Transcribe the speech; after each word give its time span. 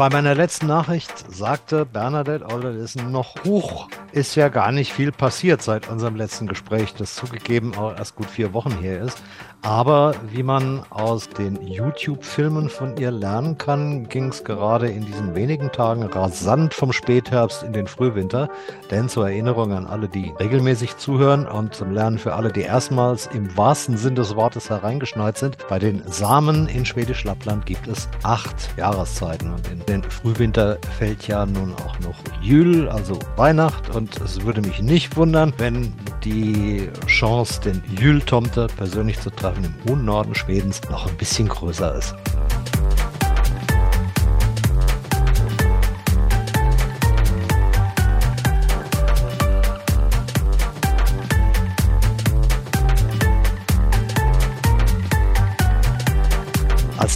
Bei 0.00 0.08
meiner 0.08 0.34
letzten 0.34 0.66
Nachricht 0.68 1.12
sagte 1.30 1.84
Bernadette 1.84 2.46
Olderlissen 2.46 3.12
noch, 3.12 3.34
Huch, 3.44 3.86
ist 4.12 4.34
ja 4.34 4.48
gar 4.48 4.72
nicht 4.72 4.92
viel 4.92 5.12
passiert 5.12 5.62
seit 5.62 5.88
unserem 5.88 6.16
letzten 6.16 6.46
Gespräch, 6.46 6.94
das 6.94 7.14
zugegeben 7.14 7.74
auch 7.76 7.96
erst 7.96 8.16
gut 8.16 8.26
vier 8.26 8.52
Wochen 8.52 8.72
her 8.80 9.00
ist. 9.00 9.22
Aber 9.62 10.14
wie 10.30 10.42
man 10.42 10.84
aus 10.88 11.28
den 11.28 11.60
YouTube-Filmen 11.66 12.70
von 12.70 12.96
ihr 12.96 13.10
lernen 13.10 13.58
kann, 13.58 14.08
ging 14.08 14.28
es 14.28 14.42
gerade 14.42 14.88
in 14.88 15.04
diesen 15.04 15.34
wenigen 15.34 15.70
Tagen 15.70 16.04
rasant 16.04 16.72
vom 16.72 16.92
Spätherbst 16.92 17.62
in 17.62 17.74
den 17.74 17.86
Frühwinter. 17.86 18.48
Denn 18.90 19.10
zur 19.10 19.28
Erinnerung 19.28 19.72
an 19.72 19.86
alle, 19.86 20.08
die 20.08 20.32
regelmäßig 20.40 20.96
zuhören 20.96 21.46
und 21.46 21.74
zum 21.74 21.90
Lernen 21.92 22.16
für 22.16 22.34
alle, 22.34 22.50
die 22.50 22.62
erstmals 22.62 23.26
im 23.34 23.54
wahrsten 23.54 23.98
Sinn 23.98 24.14
des 24.14 24.34
Wortes 24.34 24.70
hereingeschneit 24.70 25.36
sind, 25.36 25.58
bei 25.68 25.78
den 25.78 26.02
Samen 26.06 26.66
in 26.66 26.86
Schwedisch 26.86 27.24
Lappland 27.24 27.66
gibt 27.66 27.86
es 27.86 28.08
acht 28.22 28.70
Jahreszeiten. 28.78 29.52
Und 29.52 29.68
in 29.68 29.84
den 29.84 30.02
Frühwinter 30.02 30.78
fällt 30.96 31.28
ja 31.28 31.44
nun 31.44 31.74
auch 31.74 32.00
noch 32.00 32.16
Jül, 32.40 32.88
also 32.88 33.18
Weihnacht. 33.36 33.94
Und 34.00 34.18
es 34.22 34.40
würde 34.46 34.62
mich 34.62 34.80
nicht 34.80 35.14
wundern, 35.18 35.52
wenn 35.58 35.92
die 36.24 36.88
Chance, 37.06 37.60
den 37.60 37.82
Jül-Tomte 38.00 38.66
persönlich 38.74 39.20
zu 39.20 39.28
treffen, 39.28 39.62
im 39.64 39.74
hohen 39.86 40.06
Norden 40.06 40.34
Schwedens 40.34 40.80
noch 40.88 41.06
ein 41.06 41.18
bisschen 41.18 41.48
größer 41.48 41.96
ist. 41.96 42.14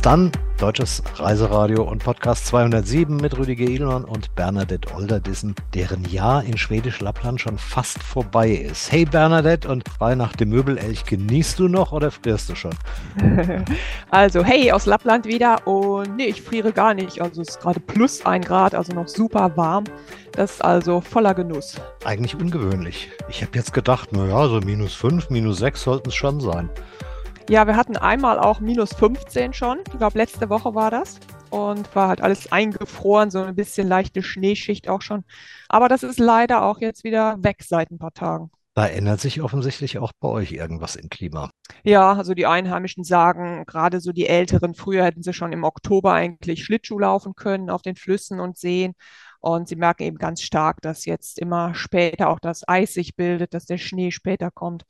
Dann 0.04 0.30
Deutsches 0.58 1.02
Reiseradio 1.16 1.82
und 1.82 2.04
Podcast 2.04 2.46
207 2.48 3.16
mit 3.16 3.38
Rüdiger 3.38 3.64
Edelmann 3.64 4.04
und 4.04 4.34
Bernadette 4.34 4.94
Olderdissen, 4.94 5.54
deren 5.72 6.04
Jahr 6.04 6.44
in 6.44 6.58
Schwedisch 6.58 7.00
Lappland 7.00 7.40
schon 7.40 7.56
fast 7.56 8.02
vorbei 8.02 8.50
ist. 8.50 8.92
Hey 8.92 9.06
Bernadette 9.06 9.66
und 9.66 9.88
frei 9.88 10.14
nach 10.14 10.36
dem 10.36 10.50
Möbelelch, 10.50 11.06
genießt 11.06 11.58
du 11.58 11.68
noch 11.68 11.92
oder 11.92 12.10
frierst 12.10 12.50
du 12.50 12.54
schon? 12.54 12.74
Also 14.10 14.44
hey, 14.44 14.70
aus 14.70 14.86
Lappland 14.86 15.24
wieder 15.24 15.66
und 15.66 16.16
nee, 16.16 16.26
ich 16.26 16.42
friere 16.42 16.72
gar 16.72 16.92
nicht. 16.94 17.20
Also 17.20 17.40
es 17.40 17.48
ist 17.48 17.60
gerade 17.60 17.80
plus 17.80 18.24
ein 18.26 18.42
Grad, 18.42 18.74
also 18.74 18.92
noch 18.92 19.08
super 19.08 19.56
warm. 19.56 19.84
Das 20.32 20.52
ist 20.52 20.64
also 20.64 21.00
voller 21.00 21.34
Genuss. 21.34 21.80
Eigentlich 22.04 22.36
ungewöhnlich. 22.36 23.10
Ich 23.28 23.42
habe 23.42 23.52
jetzt 23.56 23.72
gedacht, 23.72 24.12
naja, 24.12 24.48
so 24.48 24.60
minus 24.60 24.94
5, 24.94 25.30
minus 25.30 25.58
6 25.58 25.82
sollten 25.82 26.10
es 26.10 26.14
schon 26.14 26.40
sein. 26.40 26.68
Ja, 27.50 27.66
wir 27.66 27.76
hatten 27.76 27.98
einmal 27.98 28.38
auch 28.38 28.60
minus 28.60 28.94
15 28.94 29.52
schon. 29.52 29.80
Ich 29.92 29.98
glaube, 29.98 30.16
letzte 30.16 30.48
Woche 30.48 30.74
war 30.74 30.90
das. 30.90 31.20
Und 31.50 31.94
war 31.94 32.08
halt 32.08 32.22
alles 32.22 32.50
eingefroren, 32.50 33.30
so 33.30 33.42
ein 33.42 33.54
bisschen 33.54 33.86
leichte 33.86 34.22
Schneeschicht 34.22 34.88
auch 34.88 35.02
schon. 35.02 35.24
Aber 35.68 35.88
das 35.88 36.02
ist 36.02 36.18
leider 36.18 36.64
auch 36.64 36.80
jetzt 36.80 37.04
wieder 37.04 37.36
weg 37.38 37.62
seit 37.62 37.90
ein 37.90 37.98
paar 37.98 38.14
Tagen. 38.14 38.50
Da 38.74 38.88
ändert 38.88 39.20
sich 39.20 39.40
offensichtlich 39.40 39.98
auch 39.98 40.10
bei 40.18 40.28
euch 40.28 40.50
irgendwas 40.50 40.96
im 40.96 41.08
Klima. 41.08 41.50
Ja, 41.84 42.14
also 42.14 42.34
die 42.34 42.46
Einheimischen 42.46 43.04
sagen, 43.04 43.64
gerade 43.66 44.00
so 44.00 44.10
die 44.10 44.26
Älteren, 44.26 44.74
früher 44.74 45.04
hätten 45.04 45.22
sie 45.22 45.32
schon 45.32 45.52
im 45.52 45.62
Oktober 45.62 46.12
eigentlich 46.12 46.64
Schlittschuh 46.64 46.98
laufen 46.98 47.34
können 47.36 47.70
auf 47.70 47.82
den 47.82 47.94
Flüssen 47.94 48.40
und 48.40 48.58
Seen. 48.58 48.94
Und 49.38 49.68
sie 49.68 49.76
merken 49.76 50.04
eben 50.04 50.16
ganz 50.16 50.40
stark, 50.40 50.80
dass 50.80 51.04
jetzt 51.04 51.38
immer 51.38 51.74
später 51.74 52.30
auch 52.30 52.40
das 52.40 52.66
Eis 52.66 52.94
sich 52.94 53.14
bildet, 53.14 53.52
dass 53.52 53.66
der 53.66 53.76
Schnee 53.78 54.10
später 54.10 54.50
kommt. 54.50 54.84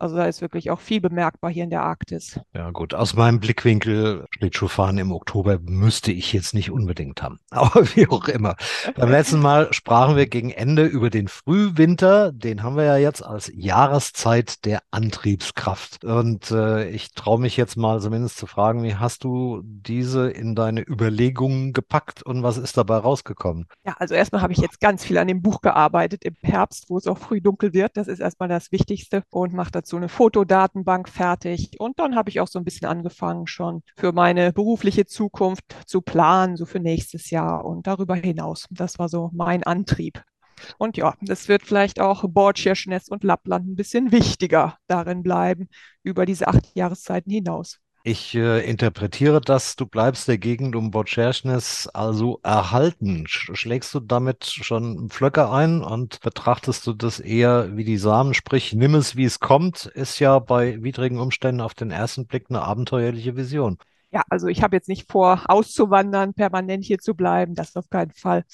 Also 0.00 0.16
da 0.16 0.24
ist 0.24 0.40
wirklich 0.40 0.70
auch 0.70 0.80
viel 0.80 1.02
bemerkbar 1.02 1.50
hier 1.50 1.62
in 1.62 1.68
der 1.68 1.82
Arktis. 1.82 2.40
Ja 2.54 2.70
gut, 2.70 2.94
aus 2.94 3.14
meinem 3.14 3.38
Blickwinkel 3.38 4.24
Schlittschuhfahren 4.30 4.96
im 4.96 5.12
Oktober 5.12 5.58
müsste 5.60 6.10
ich 6.10 6.32
jetzt 6.32 6.54
nicht 6.54 6.70
unbedingt 6.70 7.22
haben. 7.22 7.38
Aber 7.50 7.84
wie 7.94 8.08
auch 8.08 8.26
immer. 8.28 8.56
Beim 8.96 9.10
letzten 9.10 9.40
Mal 9.40 9.70
sprachen 9.74 10.16
wir 10.16 10.26
gegen 10.26 10.52
Ende 10.52 10.86
über 10.86 11.10
den 11.10 11.28
Frühwinter. 11.28 12.32
Den 12.32 12.62
haben 12.62 12.76
wir 12.76 12.84
ja 12.84 12.96
jetzt 12.96 13.22
als 13.22 13.52
Jahreszeit 13.54 14.64
der 14.64 14.82
Antriebskraft. 14.90 16.02
Und 16.02 16.50
äh, 16.50 16.88
ich 16.88 17.12
traue 17.12 17.38
mich 17.38 17.58
jetzt 17.58 17.76
mal 17.76 18.00
zumindest 18.00 18.38
zu 18.38 18.46
fragen, 18.46 18.82
wie 18.82 18.94
hast 18.94 19.22
du 19.22 19.60
diese 19.64 20.30
in 20.30 20.54
deine 20.54 20.80
Überlegungen 20.80 21.74
gepackt 21.74 22.22
und 22.22 22.42
was 22.42 22.56
ist 22.56 22.78
dabei 22.78 22.96
rausgekommen? 22.96 23.66
Ja, 23.84 23.96
also 23.98 24.14
erstmal 24.14 24.40
habe 24.40 24.54
ich 24.54 24.60
jetzt 24.60 24.80
ganz 24.80 25.04
viel 25.04 25.18
an 25.18 25.28
dem 25.28 25.42
Buch 25.42 25.60
gearbeitet 25.60 26.24
im 26.24 26.36
Herbst, 26.40 26.86
wo 26.88 26.96
es 26.96 27.06
auch 27.06 27.18
früh 27.18 27.42
dunkel 27.42 27.74
wird. 27.74 27.98
Das 27.98 28.08
ist 28.08 28.20
erstmal 28.20 28.48
das 28.48 28.72
Wichtigste 28.72 29.24
und 29.28 29.52
mache 29.52 29.72
dazu 29.72 29.89
eine 29.96 30.08
Fotodatenbank 30.08 31.08
fertig. 31.08 31.72
Und 31.78 31.98
dann 31.98 32.16
habe 32.16 32.30
ich 32.30 32.40
auch 32.40 32.48
so 32.48 32.58
ein 32.58 32.64
bisschen 32.64 32.88
angefangen, 32.88 33.46
schon 33.46 33.82
für 33.96 34.12
meine 34.12 34.52
berufliche 34.52 35.06
Zukunft 35.06 35.64
zu 35.86 36.00
planen, 36.00 36.56
so 36.56 36.66
für 36.66 36.80
nächstes 36.80 37.30
Jahr 37.30 37.64
und 37.64 37.86
darüber 37.86 38.14
hinaus. 38.14 38.66
Das 38.70 38.98
war 38.98 39.08
so 39.08 39.30
mein 39.32 39.62
Antrieb. 39.62 40.22
Und 40.78 40.96
ja, 40.96 41.14
das 41.22 41.48
wird 41.48 41.62
vielleicht 41.62 42.00
auch 42.00 42.24
Bordschirschness 42.28 43.08
und 43.08 43.24
Lappland 43.24 43.66
ein 43.66 43.76
bisschen 43.76 44.12
wichtiger 44.12 44.76
darin 44.86 45.22
bleiben 45.22 45.68
über 46.02 46.26
diese 46.26 46.48
acht 46.48 46.74
Jahreszeiten 46.74 47.30
hinaus. 47.30 47.78
Ich 48.02 48.34
äh, 48.34 48.60
interpretiere 48.68 49.40
das, 49.42 49.76
du 49.76 49.86
bleibst 49.86 50.26
der 50.26 50.38
Gegend 50.38 50.74
um 50.74 50.90
Botscherschnes 50.90 51.86
also 51.88 52.40
erhalten. 52.42 53.26
Sch 53.26 53.50
schlägst 53.54 53.92
du 53.94 54.00
damit 54.00 54.44
schon 54.46 55.10
Pflöcke 55.10 55.50
ein 55.50 55.82
und 55.82 56.20
betrachtest 56.20 56.86
du 56.86 56.94
das 56.94 57.20
eher 57.20 57.76
wie 57.76 57.84
die 57.84 57.98
Samen, 57.98 58.32
sprich, 58.32 58.72
nimm 58.74 58.94
es 58.94 59.16
wie 59.16 59.24
es 59.24 59.38
kommt, 59.38 59.84
ist 59.86 60.18
ja 60.18 60.38
bei 60.38 60.82
widrigen 60.82 61.18
Umständen 61.18 61.60
auf 61.60 61.74
den 61.74 61.90
ersten 61.90 62.26
Blick 62.26 62.46
eine 62.48 62.62
abenteuerliche 62.62 63.36
Vision. 63.36 63.76
Ja, 64.12 64.22
also 64.28 64.48
ich 64.48 64.62
habe 64.62 64.76
jetzt 64.76 64.88
nicht 64.88 65.10
vor, 65.10 65.44
auszuwandern, 65.46 66.34
permanent 66.34 66.84
hier 66.84 66.98
zu 66.98 67.14
bleiben, 67.14 67.54
das 67.54 67.76
auf 67.76 67.88
keinen 67.90 68.10
Fall. 68.10 68.44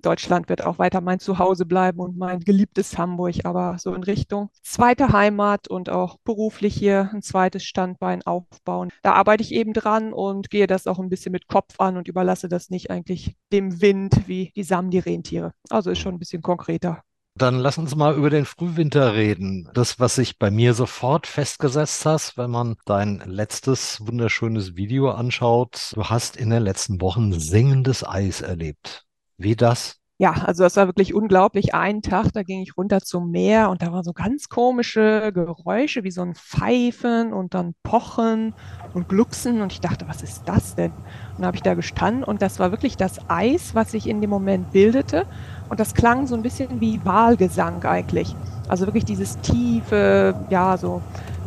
Deutschland 0.00 0.48
wird 0.48 0.64
auch 0.64 0.78
weiter 0.78 1.00
mein 1.00 1.18
Zuhause 1.18 1.66
bleiben 1.66 2.00
und 2.00 2.16
mein 2.16 2.40
geliebtes 2.40 2.96
Hamburg, 2.96 3.44
aber 3.44 3.76
so 3.78 3.94
in 3.94 4.02
Richtung 4.02 4.50
zweite 4.62 5.12
Heimat 5.12 5.68
und 5.68 5.90
auch 5.90 6.18
beruflich 6.24 6.74
hier 6.74 7.10
ein 7.12 7.22
zweites 7.22 7.64
Standbein 7.64 8.22
aufbauen. 8.22 8.90
Da 9.02 9.12
arbeite 9.12 9.42
ich 9.42 9.52
eben 9.52 9.72
dran 9.72 10.12
und 10.12 10.48
gehe 10.50 10.66
das 10.66 10.86
auch 10.86 10.98
ein 10.98 11.10
bisschen 11.10 11.32
mit 11.32 11.48
Kopf 11.48 11.78
an 11.78 11.96
und 11.96 12.08
überlasse 12.08 12.48
das 12.48 12.70
nicht 12.70 12.90
eigentlich 12.90 13.36
dem 13.52 13.80
Wind 13.82 14.28
wie 14.28 14.52
die 14.56 14.64
Samen, 14.64 14.90
die 14.90 14.98
Rentiere. 14.98 15.52
Also 15.68 15.90
ist 15.90 15.98
schon 15.98 16.14
ein 16.14 16.18
bisschen 16.18 16.42
konkreter. 16.42 17.02
Dann 17.34 17.58
lass 17.58 17.78
uns 17.78 17.94
mal 17.94 18.14
über 18.16 18.28
den 18.28 18.44
Frühwinter 18.44 19.14
reden. 19.14 19.68
Das, 19.72 20.00
was 20.00 20.16
sich 20.16 20.38
bei 20.38 20.50
mir 20.50 20.74
sofort 20.74 21.26
festgesetzt 21.26 22.04
hast, 22.04 22.36
wenn 22.36 22.50
man 22.50 22.76
dein 22.84 23.22
letztes 23.24 24.04
wunderschönes 24.04 24.76
Video 24.76 25.10
anschaut. 25.10 25.92
Du 25.94 26.04
hast 26.04 26.36
in 26.36 26.50
den 26.50 26.62
letzten 26.62 27.00
Wochen 27.00 27.32
singendes 27.32 28.06
Eis 28.06 28.40
erlebt. 28.40 29.06
Wie 29.36 29.56
das? 29.56 29.99
Ja, 30.20 30.32
also 30.32 30.64
das 30.64 30.76
war 30.76 30.86
wirklich 30.86 31.14
unglaublich. 31.14 31.72
Einen 31.72 32.02
Tag, 32.02 32.34
da 32.34 32.42
ging 32.42 32.60
ich 32.60 32.76
runter 32.76 33.00
zum 33.00 33.30
Meer 33.30 33.70
und 33.70 33.80
da 33.80 33.90
waren 33.90 34.04
so 34.04 34.12
ganz 34.12 34.50
komische 34.50 35.32
Geräusche 35.32 36.04
wie 36.04 36.10
so 36.10 36.20
ein 36.20 36.34
Pfeifen 36.34 37.32
und 37.32 37.54
dann 37.54 37.74
Pochen 37.82 38.52
und 38.92 39.08
Glucksen 39.08 39.62
und 39.62 39.72
ich 39.72 39.80
dachte, 39.80 40.06
was 40.08 40.22
ist 40.22 40.42
das 40.44 40.74
denn? 40.74 40.90
Und 40.90 41.38
dann 41.38 41.46
habe 41.46 41.56
ich 41.56 41.62
da 41.62 41.72
gestanden 41.72 42.22
und 42.22 42.42
das 42.42 42.58
war 42.58 42.70
wirklich 42.70 42.98
das 42.98 43.30
Eis, 43.30 43.74
was 43.74 43.92
sich 43.92 44.06
in 44.06 44.20
dem 44.20 44.28
Moment 44.28 44.72
bildete 44.72 45.24
und 45.70 45.80
das 45.80 45.94
klang 45.94 46.26
so 46.26 46.34
ein 46.34 46.42
bisschen 46.42 46.82
wie 46.82 47.02
Wahlgesang 47.02 47.82
eigentlich. 47.84 48.36
Also 48.68 48.84
wirklich 48.84 49.06
dieses 49.06 49.38
tiefe, 49.38 50.34
ja, 50.50 50.76
so 50.76 51.00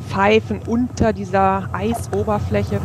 Pfeifen 0.08 0.62
unter 0.66 1.14
dieser 1.14 1.70
Eisoberfläche. 1.74 2.82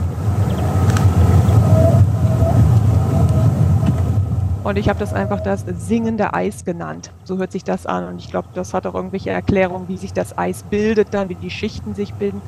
Und 4.64 4.76
ich 4.76 4.88
habe 4.88 4.98
das 4.98 5.14
einfach 5.14 5.40
das 5.40 5.64
singende 5.66 6.34
Eis 6.34 6.64
genannt. 6.64 7.12
So 7.24 7.38
hört 7.38 7.52
sich 7.52 7.64
das 7.64 7.86
an. 7.86 8.06
Und 8.08 8.18
ich 8.18 8.30
glaube, 8.30 8.48
das 8.54 8.74
hat 8.74 8.86
auch 8.86 8.94
irgendwelche 8.94 9.30
Erklärungen, 9.30 9.88
wie 9.88 9.96
sich 9.96 10.12
das 10.12 10.36
Eis 10.36 10.62
bildet, 10.64 11.14
dann 11.14 11.28
wie 11.28 11.36
die 11.36 11.50
Schichten 11.50 11.94
sich 11.94 12.12
bilden. 12.14 12.42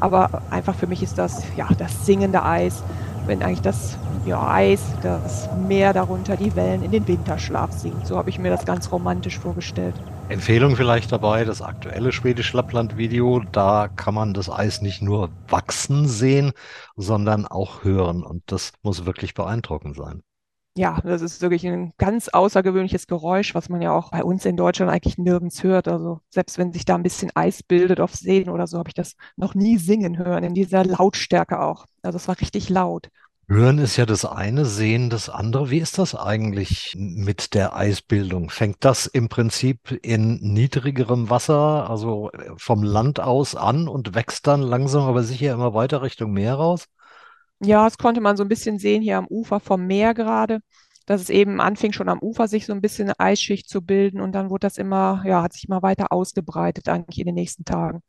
Aber 0.00 0.42
einfach 0.50 0.74
für 0.74 0.86
mich 0.86 1.02
ist 1.02 1.18
das 1.18 1.42
ja 1.56 1.68
das 1.76 2.06
singende 2.06 2.44
Eis, 2.44 2.82
wenn 3.26 3.42
eigentlich 3.42 3.62
das 3.62 3.98
ja, 4.24 4.48
Eis, 4.48 4.82
das 5.02 5.48
Meer 5.68 5.92
darunter, 5.92 6.36
die 6.36 6.54
Wellen 6.56 6.82
in 6.82 6.90
den 6.90 7.06
Winterschlaf 7.06 7.72
singt. 7.72 8.06
So 8.06 8.16
habe 8.16 8.30
ich 8.30 8.38
mir 8.38 8.50
das 8.50 8.64
ganz 8.64 8.90
romantisch 8.90 9.38
vorgestellt. 9.38 9.94
Empfehlung 10.28 10.76
vielleicht 10.76 11.12
dabei, 11.12 11.44
das 11.44 11.62
aktuelle 11.62 12.10
Schwedisch 12.10 12.52
Lappland-Video, 12.52 13.42
da 13.52 13.88
kann 13.94 14.14
man 14.14 14.34
das 14.34 14.50
Eis 14.50 14.82
nicht 14.82 15.02
nur 15.02 15.30
wachsen 15.48 16.08
sehen, 16.08 16.52
sondern 16.96 17.46
auch 17.46 17.84
hören. 17.84 18.24
Und 18.24 18.42
das 18.46 18.72
muss 18.82 19.06
wirklich 19.06 19.34
beeindruckend 19.34 19.96
sein 19.96 20.22
ja, 20.76 21.00
das 21.02 21.22
ist 21.22 21.40
wirklich 21.40 21.66
ein 21.66 21.92
ganz 21.96 22.28
außergewöhnliches 22.28 23.06
Geräusch, 23.06 23.54
was 23.54 23.70
man 23.70 23.80
ja 23.80 23.92
auch 23.92 24.10
bei 24.10 24.22
uns 24.22 24.44
in 24.44 24.56
Deutschland 24.56 24.92
eigentlich 24.92 25.16
nirgends 25.16 25.62
hört. 25.62 25.88
Also 25.88 26.20
selbst 26.28 26.58
wenn 26.58 26.72
sich 26.72 26.84
da 26.84 26.94
ein 26.94 27.02
bisschen 27.02 27.30
Eis 27.34 27.62
bildet 27.62 27.98
auf 27.98 28.14
Seen 28.14 28.50
oder 28.50 28.66
so, 28.66 28.78
habe 28.78 28.90
ich 28.90 28.94
das 28.94 29.14
noch 29.36 29.54
nie 29.54 29.78
singen 29.78 30.18
hören, 30.18 30.44
in 30.44 30.54
dieser 30.54 30.84
Lautstärke 30.84 31.60
auch. 31.60 31.86
Also 32.02 32.16
es 32.16 32.28
war 32.28 32.38
richtig 32.40 32.68
laut. 32.68 33.08
Hören 33.48 33.78
ist 33.78 33.96
ja 33.96 34.06
das 34.06 34.24
eine, 34.24 34.64
sehen 34.64 35.08
das 35.08 35.28
andere. 35.28 35.70
Wie 35.70 35.78
ist 35.78 35.98
das 35.98 36.16
eigentlich 36.16 36.94
mit 36.98 37.54
der 37.54 37.76
Eisbildung? 37.76 38.50
Fängt 38.50 38.78
das 38.80 39.06
im 39.06 39.28
Prinzip 39.28 39.92
in 40.02 40.38
niedrigerem 40.40 41.30
Wasser, 41.30 41.88
also 41.88 42.30
vom 42.56 42.82
Land 42.82 43.20
aus 43.20 43.54
an 43.54 43.86
und 43.86 44.16
wächst 44.16 44.48
dann 44.48 44.62
langsam 44.62 45.04
aber 45.04 45.22
sicher 45.22 45.54
immer 45.54 45.74
weiter 45.74 46.02
Richtung 46.02 46.32
Meer 46.32 46.54
raus? 46.54 46.88
Ja, 47.60 47.84
das 47.84 47.96
konnte 47.98 48.20
man 48.20 48.36
so 48.36 48.42
ein 48.44 48.48
bisschen 48.48 48.78
sehen 48.78 49.02
hier 49.02 49.16
am 49.18 49.26
Ufer 49.28 49.60
vom 49.60 49.86
Meer 49.86 50.14
gerade. 50.14 50.60
dass 51.06 51.22
es 51.22 51.30
eben 51.30 51.60
anfing 51.60 51.92
schon 51.92 52.10
am 52.10 52.20
Ufer 52.20 52.48
sich 52.48 52.66
so 52.66 52.74
ein 52.74 52.82
bisschen 52.82 53.06
eine 53.08 53.20
Eisschicht 53.20 53.68
zu 53.70 53.82
bilden 53.82 54.20
und 54.20 54.32
dann 54.34 54.50
wurde 54.50 54.66
das 54.66 54.78
immer, 54.78 55.22
ja, 55.26 55.42
hat 55.42 55.54
sich 55.54 55.66
immer 55.68 55.82
weiter 55.82 56.12
ausgebreitet 56.12 56.88
eigentlich 56.88 57.20
in 57.20 57.26
den 57.26 57.36
nächsten 57.36 57.64
Tagen. 57.64 58.02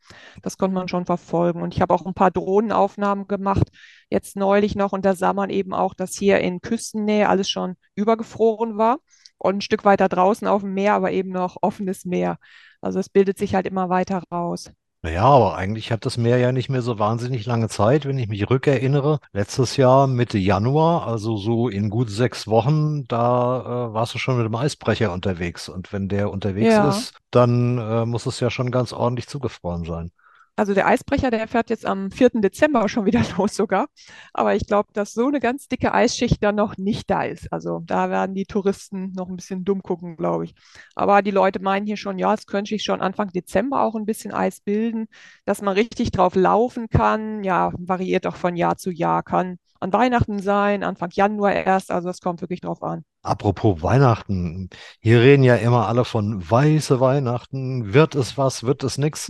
Das 0.43 0.57
konnte 0.59 0.75
man 0.75 0.89
schon 0.89 1.05
verfolgen. 1.07 1.61
Und 1.63 1.75
ich 1.75 1.81
habe 1.81 1.93
auch 1.95 2.05
ein 2.07 2.15
paar 2.15 2.31
Drohnenaufnahmen 2.31 3.27
gemacht, 3.27 3.69
jetzt 4.11 4.35
neulich 4.37 4.75
noch, 4.75 4.93
und 4.93 5.05
da 5.05 5.15
sah 5.15 5.33
man 5.33 5.49
eben 5.51 5.73
auch, 5.73 5.95
dass 5.95 6.15
hier 6.15 6.39
in 6.41 6.61
Küstennähe 6.61 7.29
alles 7.29 7.49
schon 7.49 7.77
übergefroren 7.95 8.77
war 8.77 8.99
und 9.39 9.57
ein 9.57 9.61
Stück 9.61 9.85
weiter 9.85 10.09
draußen 10.09 10.47
auf 10.47 10.61
dem 10.63 10.73
Meer, 10.75 10.93
aber 10.95 11.11
eben 11.11 11.29
noch 11.31 11.57
offenes 11.63 12.05
Meer. 12.05 12.37
Also 12.81 12.99
es 12.99 13.09
bildet 13.09 13.37
sich 13.39 13.55
halt 13.55 13.67
immer 13.67 13.89
weiter 13.89 14.23
raus. 14.31 14.71
Naja, 15.07 15.23
aber 15.23 15.55
eigentlich 15.55 15.89
hat 15.93 16.05
das 16.05 16.17
Meer 16.17 16.37
ja 16.37 16.51
nicht 16.51 16.67
mehr 16.67 16.81
so 16.81 16.99
wahnsinnig 16.99 17.45
lange 17.45 17.69
Zeit, 17.69 18.03
wenn 18.05 18.17
ich 18.17 18.27
mich 18.27 18.49
rückerinnere. 18.49 19.19
Letztes 19.31 19.77
Jahr 19.77 20.05
Mitte 20.05 20.37
Januar, 20.37 21.07
also 21.07 21.37
so 21.37 21.69
in 21.69 21.89
gut 21.89 22.09
sechs 22.09 22.45
Wochen, 22.45 23.07
da 23.07 23.87
äh, 23.89 23.93
warst 23.93 24.13
du 24.13 24.17
schon 24.17 24.35
mit 24.35 24.45
dem 24.45 24.55
Eisbrecher 24.55 25.13
unterwegs. 25.13 25.69
Und 25.69 25.93
wenn 25.93 26.09
der 26.09 26.29
unterwegs 26.29 26.73
Ja. 26.73 26.89
ist, 26.89 27.13
dann 27.31 27.77
äh, 27.77 28.05
muss 28.05 28.25
es 28.25 28.41
ja 28.41 28.49
schon 28.49 28.69
ganz 28.69 28.91
ordentlich 28.91 29.29
zugefroren 29.29 29.85
sein. 29.85 30.11
Also 30.57 30.73
der 30.73 30.87
Eisbrecher, 30.87 31.29
der 31.29 31.47
fährt 31.47 31.69
jetzt 31.69 31.85
am 31.85 32.09
4. 32.09 32.41
Dezember 32.41 32.89
schon 32.89 33.05
wieder 33.05 33.21
los 33.37 33.55
sogar. 33.55 33.87
Aber 34.33 34.55
ich 34.55 34.65
glaube, 34.65 34.89
dass 34.93 35.13
so 35.13 35.27
eine 35.27 35.39
ganz 35.39 35.67
dicke 35.67 35.93
Eisschicht 35.93 36.43
dann 36.43 36.55
noch 36.55 36.77
nicht 36.77 37.09
da 37.09 37.23
ist. 37.23 37.53
Also 37.53 37.81
da 37.85 38.09
werden 38.09 38.33
die 38.33 38.45
Touristen 38.45 39.13
noch 39.13 39.29
ein 39.29 39.35
bisschen 39.35 39.63
dumm 39.65 39.83
gucken, 39.83 40.17
glaube 40.17 40.45
ich. 40.45 40.55
Aber 40.95 41.21
die 41.21 41.31
Leute 41.31 41.59
meinen 41.61 41.85
hier 41.85 41.95
schon, 41.97 42.17
ja, 42.17 42.33
es 42.33 42.47
könnte 42.47 42.69
sich 42.69 42.83
schon 42.83 43.01
Anfang 43.01 43.29
Dezember 43.31 43.81
auch 43.83 43.93
ein 43.95 44.05
bisschen 44.07 44.33
Eis 44.33 44.59
bilden, 44.59 45.07
dass 45.45 45.61
man 45.61 45.75
richtig 45.75 46.11
drauf 46.11 46.33
laufen 46.35 46.89
kann. 46.89 47.43
Ja, 47.43 47.71
variiert 47.77 48.25
auch 48.25 48.35
von 48.35 48.55
Jahr 48.55 48.77
zu 48.77 48.89
Jahr. 48.89 49.21
Kann 49.21 49.57
an 49.79 49.93
Weihnachten 49.93 50.39
sein, 50.39 50.83
Anfang 50.83 51.11
Januar 51.13 51.53
erst. 51.53 51.91
Also 51.91 52.09
es 52.09 52.19
kommt 52.19 52.41
wirklich 52.41 52.61
drauf 52.61 52.81
an. 52.81 53.03
Apropos 53.27 53.81
Weihnachten, 53.83 54.69
hier 55.01 55.19
reden 55.19 55.43
ja 55.43 55.55
immer 55.55 55.87
alle 55.87 56.05
von 56.05 56.49
weiße 56.49 56.99
Weihnachten. 57.01 57.93
Wird 57.93 58.15
es 58.15 58.37
was, 58.37 58.63
wird 58.63 58.83
es 58.83 58.97
nix? 58.97 59.29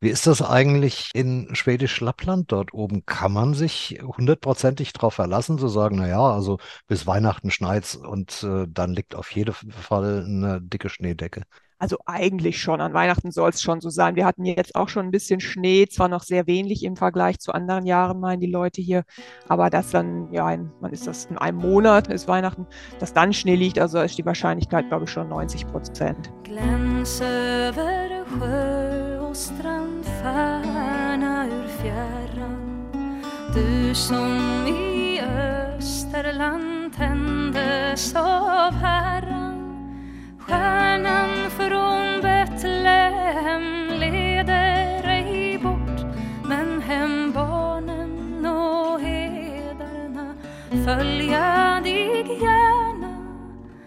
Wie 0.00 0.10
ist 0.10 0.26
das 0.26 0.42
eigentlich 0.42 1.10
in 1.14 1.54
Schwedisch 1.54 2.00
Lappland 2.00 2.52
dort 2.52 2.74
oben? 2.74 3.06
Kann 3.06 3.32
man 3.32 3.54
sich 3.54 4.00
hundertprozentig 4.02 4.92
darauf 4.92 5.14
verlassen, 5.14 5.58
zu 5.58 5.68
sagen, 5.68 5.96
na 5.96 6.08
ja, 6.08 6.20
also 6.20 6.58
bis 6.86 7.06
Weihnachten 7.06 7.50
schneit's 7.50 7.96
und 7.96 8.42
äh, 8.42 8.66
dann 8.68 8.92
liegt 8.92 9.14
auf 9.14 9.30
jeden 9.32 9.54
Fall 9.54 10.24
eine 10.24 10.60
dicke 10.60 10.90
Schneedecke. 10.90 11.44
Also 11.78 11.96
eigentlich 12.06 12.60
schon. 12.60 12.80
An 12.80 12.92
Weihnachten 12.92 13.30
soll 13.30 13.50
es 13.50 13.62
schon 13.62 13.80
so 13.80 13.88
sein. 13.88 14.16
Wir 14.16 14.26
hatten 14.26 14.44
jetzt 14.44 14.74
auch 14.74 14.88
schon 14.88 15.06
ein 15.06 15.10
bisschen 15.10 15.40
Schnee, 15.40 15.86
zwar 15.86 16.08
noch 16.08 16.24
sehr 16.24 16.46
wenig 16.46 16.82
im 16.84 16.96
Vergleich 16.96 17.38
zu 17.38 17.52
anderen 17.52 17.86
Jahren, 17.86 18.20
meinen 18.20 18.40
die 18.40 18.50
Leute 18.50 18.80
hier, 18.80 19.04
aber 19.48 19.70
dass 19.70 19.90
dann, 19.90 20.32
ja, 20.32 20.50
in, 20.50 20.70
man 20.80 20.92
ist 20.92 21.06
das 21.06 21.26
in 21.26 21.38
einem 21.38 21.58
Monat, 21.58 22.08
ist 22.08 22.26
Weihnachten, 22.26 22.66
dass 22.98 23.12
dann 23.12 23.32
Schnee 23.32 23.54
liegt, 23.54 23.78
also 23.78 24.00
ist 24.00 24.18
die 24.18 24.26
Wahrscheinlichkeit, 24.26 24.88
glaube 24.88 25.04
ich, 25.04 25.10
schon 25.10 25.28
90 25.28 25.66
Prozent. 25.68 26.32
Gläns 26.42 27.20
över 27.20 28.08
sjö 28.28 29.18
och 29.20 29.36
strand 29.36 30.06
Färna 30.06 31.46
ur 31.46 31.68
fjärran 31.82 32.90
Du 33.54 33.94
som 33.94 34.66
i 34.66 35.20
Österland 35.78 36.96
tändes 36.96 38.14
av 38.16 38.72
Herran 38.72 39.58
Stjärnan 40.38 41.37
hem 43.32 43.88
leder 44.00 45.08
ej 45.08 45.58
bort 45.58 46.00
Men 46.48 46.82
hem 46.82 47.32
barnen 47.32 48.46
och 48.46 49.00
hedarna 49.00 50.34
följa 50.86 51.80
dig 51.84 52.26
gärna 52.40 53.18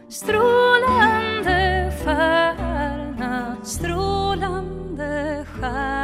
Strålande 0.10 1.92
stjärna, 2.04 3.56
strålande 3.64 5.46
stjärna. 5.46 6.01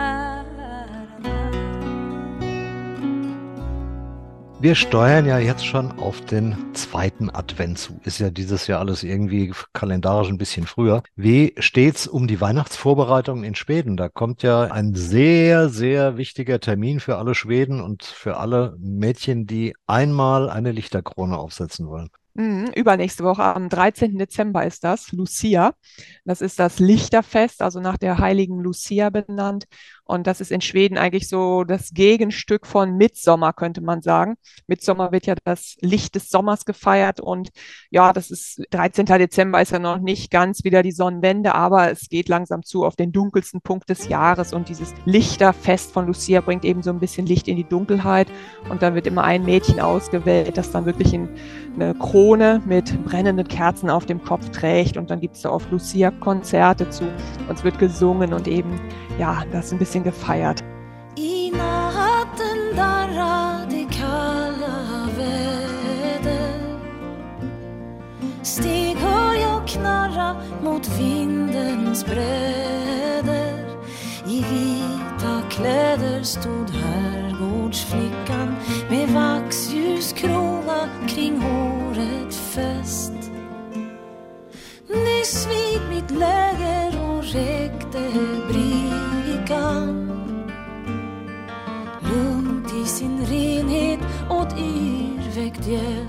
Wir 4.59 4.73
steuern 4.73 5.27
ja 5.27 5.37
jetzt 5.37 5.63
schon 5.63 5.91
auf 5.99 6.19
den 6.21 6.73
zweiten 6.73 7.29
Advent 7.29 7.77
zu. 7.77 7.99
Ist 8.03 8.17
ja 8.17 8.31
dieses 8.31 8.65
Jahr 8.65 8.79
alles 8.79 9.03
irgendwie 9.03 9.53
kalendarisch 9.71 10.29
ein 10.29 10.39
bisschen 10.39 10.65
früher. 10.65 11.03
Wie 11.15 11.53
steht's 11.59 12.07
um 12.07 12.27
die 12.27 12.41
Weihnachtsvorbereitungen 12.41 13.43
in 13.43 13.53
Schweden? 13.53 13.97
Da 13.97 14.09
kommt 14.09 14.41
ja 14.41 14.63
ein 14.63 14.95
sehr, 14.95 15.69
sehr 15.69 16.17
wichtiger 16.17 16.59
Termin 16.59 16.99
für 16.99 17.19
alle 17.19 17.35
Schweden 17.35 17.81
und 17.81 18.03
für 18.03 18.37
alle 18.37 18.75
Mädchen, 18.79 19.45
die 19.45 19.75
einmal 19.85 20.49
eine 20.49 20.71
Lichterkrone 20.71 21.37
aufsetzen 21.37 21.87
wollen. 21.87 22.09
Mhm, 22.33 22.71
übernächste 22.75 23.23
Woche, 23.23 23.43
am 23.43 23.67
13. 23.67 24.17
Dezember 24.19 24.63
ist 24.63 24.83
das, 24.83 25.11
Lucia. 25.11 25.73
Das 26.23 26.41
ist 26.41 26.59
das 26.59 26.77
Lichterfest, 26.77 27.63
also 27.63 27.79
nach 27.79 27.97
der 27.97 28.19
heiligen 28.19 28.59
Lucia 28.59 29.09
benannt. 29.09 29.65
Und 30.07 30.25
das 30.25 30.39
ist 30.41 30.51
in 30.51 30.61
Schweden 30.61 30.97
eigentlich 30.97 31.27
so 31.27 31.63
das 31.65 31.91
Gegenstück 31.91 32.65
von 32.65 32.95
Mittsommer, 32.95 33.51
könnte 33.53 33.81
man 33.81 34.01
sagen. 34.01 34.35
Mittsommer 34.65 35.11
wird 35.11 35.25
ja 35.25 35.35
das 35.43 35.75
Licht 35.81 36.15
des 36.15 36.29
Sommers 36.29 36.65
gefeiert. 36.65 37.19
Und 37.19 37.49
ja, 37.89 38.13
das 38.13 38.31
ist 38.31 38.63
13. 38.71 39.05
Dezember 39.05 39.61
ist 39.61 39.71
ja 39.71 39.79
noch 39.79 39.99
nicht 39.99 40.31
ganz 40.31 40.63
wieder 40.63 40.81
die 40.81 40.93
Sonnenwende, 40.93 41.53
aber 41.55 41.91
es 41.91 42.07
geht 42.07 42.29
langsam 42.29 42.63
zu 42.63 42.85
auf 42.85 42.95
den 42.95 43.11
dunkelsten 43.11 43.61
Punkt 43.61 43.89
des 43.89 44.07
Jahres. 44.07 44.53
Und 44.53 44.69
dieses 44.69 44.93
Lichterfest 45.05 45.91
von 45.91 46.07
Lucia 46.07 46.39
bringt 46.39 46.63
eben 46.63 46.81
so 46.83 46.89
ein 46.89 46.99
bisschen 46.99 47.25
Licht 47.25 47.49
in 47.49 47.57
die 47.57 47.67
Dunkelheit. 47.67 48.27
Und 48.69 48.81
dann 48.81 48.95
wird 48.95 49.07
immer 49.07 49.25
ein 49.25 49.43
Mädchen 49.43 49.81
ausgewählt, 49.81 50.57
das 50.57 50.71
dann 50.71 50.85
wirklich 50.85 51.13
in 51.13 51.27
eine 51.75 51.93
Krone 51.95 52.61
mit 52.65 53.03
brennenden 53.03 53.47
Kerzen 53.47 53.89
auf 53.89 54.05
dem 54.05 54.23
Kopf 54.23 54.49
trägt. 54.51 54.95
Und 54.95 55.09
dann 55.09 55.19
gibt 55.19 55.35
es 55.35 55.41
da 55.41 55.49
oft 55.49 55.69
Lucia-Konzerte 55.69 56.89
zu. 56.89 57.03
Und 57.49 57.57
es 57.57 57.63
wird 57.65 57.77
gesungen 57.77 58.33
und 58.33 58.47
eben, 58.47 58.79
ja, 59.19 59.43
das 59.51 59.71
ein 59.71 59.79
bisschen 59.79 60.03
gefeiert. 60.03 60.63
Steg 68.43 68.97
hör 68.97 69.33
jag 69.33 69.67
knarra 69.67 70.35
mot 70.63 70.87
vindens 70.99 72.05
bräder. 72.05 73.67
I 74.27 74.43
vita 74.43 75.41
kläder 75.49 76.23
stod 76.23 76.69
herrgårdsflickan 76.69 78.55
med 78.89 79.09
vaxljuskrona 79.09 80.89
kring 81.07 81.41
håret 81.41 82.35
fäst. 82.35 83.13
Nyss 84.87 85.47
vid 85.47 85.81
mitt 85.89 86.11
läger 86.11 87.09
och 87.09 87.23
räckte 87.23 87.99
brickan 89.47 90.07
Lugnt 92.01 92.73
i 92.73 92.85
sin 92.85 93.25
renhet 93.25 93.99
åt 94.29 94.57
gäst 94.57 94.96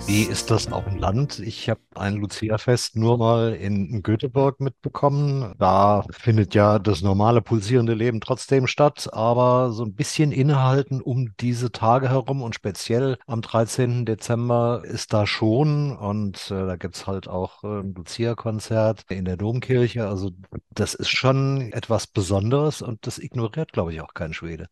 Wie 0.07 0.23
ist 0.23 0.51
das 0.51 0.73
auf 0.73 0.85
dem 0.85 0.97
Land? 0.97 1.39
Ich 1.41 1.69
habe 1.69 1.81
ein 1.95 2.17
Lucia-Fest 2.17 2.97
nur 2.97 3.19
mal 3.19 3.53
in 3.53 4.03
Göteborg 4.03 4.59
mitbekommen. 4.59 5.55
Da 5.59 6.03
findet 6.11 6.55
ja 6.55 6.79
das 6.79 7.03
normale 7.03 7.43
pulsierende 7.43 7.93
Leben 7.93 8.23
trotzdem 8.23 8.67
statt, 8.67 9.11
aber 9.13 9.71
so 9.73 9.85
ein 9.85 9.95
bisschen 9.95 10.33
innehalten 10.33 11.03
um 11.03 11.35
diese 11.41 11.71
Tage 11.73 12.09
herum 12.09 12.41
und 12.41 12.55
speziell 12.55 13.19
am 13.27 13.43
13. 13.43 14.07
Dezember 14.07 14.81
ist 14.85 15.13
da 15.13 15.27
schon 15.27 15.95
und 15.95 16.51
äh, 16.51 16.67
da 16.67 16.77
gibt's 16.77 17.07
halt 17.07 17.29
auch 17.29 17.65
äh, 17.65 17.81
ein 17.81 17.93
Lucia-Konzert 17.95 19.05
in 19.11 19.27
der 19.27 19.37
Domkirche. 19.37 20.09
Also 20.09 20.31
das 20.71 20.95
ist 20.95 21.11
schon 21.11 21.71
etwas 21.73 22.07
Besonderes 22.07 22.81
und 22.81 23.07
das 23.07 23.19
ignoriert, 23.19 23.73
glaube 23.73 23.93
ich, 23.93 24.01
auch 24.01 24.15
kein 24.15 24.33
Schwede. 24.33 24.69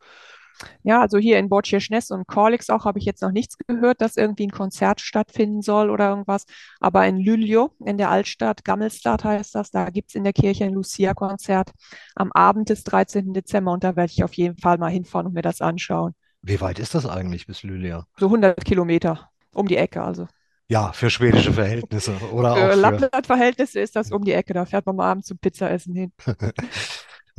Ja, 0.82 1.00
also 1.00 1.18
hier 1.18 1.38
in 1.38 1.48
Borčešnes 1.48 2.10
und 2.10 2.26
Kalix 2.26 2.70
auch 2.70 2.84
habe 2.84 2.98
ich 2.98 3.04
jetzt 3.04 3.22
noch 3.22 3.32
nichts 3.32 3.56
gehört, 3.58 4.00
dass 4.00 4.16
irgendwie 4.16 4.46
ein 4.46 4.52
Konzert 4.52 5.00
stattfinden 5.00 5.62
soll 5.62 5.90
oder 5.90 6.10
irgendwas. 6.10 6.44
Aber 6.80 7.06
in 7.06 7.20
Luleå, 7.20 7.70
in 7.84 7.98
der 7.98 8.10
Altstadt, 8.10 8.64
Gammelstad 8.64 9.25
heißt 9.25 9.54
das, 9.54 9.70
da 9.70 9.90
gibt 9.90 10.10
es 10.10 10.14
in 10.14 10.25
der 10.25 10.32
Kirche 10.32 10.64
ein 10.64 10.72
Lucia-Konzert 10.72 11.72
am 12.14 12.32
Abend 12.32 12.70
des 12.70 12.84
13. 12.84 13.32
Dezember 13.32 13.72
und 13.72 13.84
da 13.84 13.96
werde 13.96 14.12
ich 14.12 14.25
auf 14.25 14.34
jeden 14.34 14.56
Fall 14.58 14.78
mal 14.78 14.90
hinfahren 14.90 15.26
und 15.26 15.34
mir 15.34 15.42
das 15.42 15.60
anschauen. 15.60 16.14
Wie 16.42 16.60
weit 16.60 16.78
ist 16.78 16.94
das 16.94 17.06
eigentlich 17.06 17.46
bis 17.46 17.62
Luleå? 17.62 18.02
So 18.18 18.26
100 18.26 18.64
Kilometer 18.64 19.30
um 19.52 19.66
die 19.66 19.76
Ecke, 19.76 20.02
also. 20.02 20.28
Ja, 20.68 20.92
für 20.92 21.10
schwedische 21.10 21.52
Verhältnisse 21.52 22.16
oder 22.32 22.52
auch 22.52 22.56
Für 22.56 22.72
für 22.72 22.80
Lappland-Verhältnisse 22.80 23.80
ist 23.80 23.94
das 23.94 24.10
um 24.10 24.25
die 24.25 24.32
Ecke, 24.32 24.52
da 24.52 24.64
fährt 24.64 24.84
man 24.86 24.96
mal 24.96 25.10
abends 25.10 25.28
zum 25.28 25.38
Pizzaessen 25.38 25.94
hin. 25.94 26.12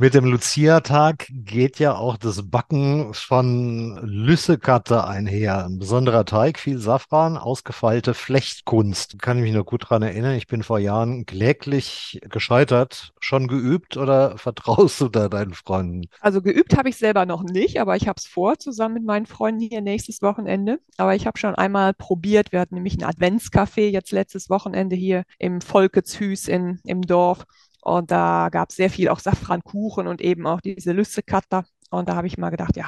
Mit 0.00 0.14
dem 0.14 0.26
Lucia-Tag 0.26 1.26
geht 1.28 1.80
ja 1.80 1.96
auch 1.96 2.16
das 2.16 2.48
Backen 2.48 3.12
von 3.14 3.98
Lüssekatte 4.04 5.04
einher. 5.04 5.64
Ein 5.64 5.80
besonderer 5.80 6.24
Teig, 6.24 6.60
viel 6.60 6.78
Safran, 6.78 7.36
ausgefeilte 7.36 8.14
Flechtkunst. 8.14 9.20
Kann 9.20 9.38
ich 9.38 9.42
mich 9.42 9.54
noch 9.54 9.66
gut 9.66 9.90
dran 9.90 10.02
erinnern. 10.02 10.36
Ich 10.36 10.46
bin 10.46 10.62
vor 10.62 10.78
Jahren 10.78 11.26
kläglich 11.26 12.20
gescheitert. 12.30 13.12
Schon 13.18 13.48
geübt 13.48 13.96
oder 13.96 14.38
vertraust 14.38 15.00
du 15.00 15.08
da 15.08 15.28
deinen 15.28 15.54
Freunden? 15.54 16.02
Also 16.20 16.42
geübt 16.42 16.76
habe 16.76 16.90
ich 16.90 16.96
selber 16.96 17.26
noch 17.26 17.42
nicht, 17.42 17.80
aber 17.80 17.96
ich 17.96 18.06
habe 18.06 18.20
es 18.20 18.26
vor, 18.28 18.56
zusammen 18.56 18.94
mit 18.94 19.04
meinen 19.04 19.26
Freunden 19.26 19.62
hier 19.68 19.80
nächstes 19.80 20.22
Wochenende. 20.22 20.78
Aber 20.96 21.16
ich 21.16 21.26
habe 21.26 21.38
schon 21.38 21.56
einmal 21.56 21.92
probiert. 21.92 22.52
Wir 22.52 22.60
hatten 22.60 22.76
nämlich 22.76 22.96
ein 23.02 23.04
Adventscafé 23.04 23.88
jetzt 23.88 24.12
letztes 24.12 24.48
Wochenende 24.48 24.94
hier 24.94 25.24
im 25.40 25.60
Volketshüs 25.60 26.46
in, 26.46 26.78
im 26.84 27.02
Dorf. 27.02 27.44
Und 27.82 28.10
da 28.10 28.48
gab 28.50 28.70
es 28.70 28.76
sehr 28.76 28.90
viel 28.90 29.08
auch 29.08 29.20
Safrankuchen 29.20 30.06
und 30.06 30.20
eben 30.20 30.46
auch 30.46 30.60
diese 30.60 30.92
Lüssekatter. 30.92 31.64
Und 31.90 32.08
da 32.08 32.16
habe 32.16 32.26
ich 32.26 32.36
mal 32.38 32.50
gedacht, 32.50 32.76
ja, 32.76 32.86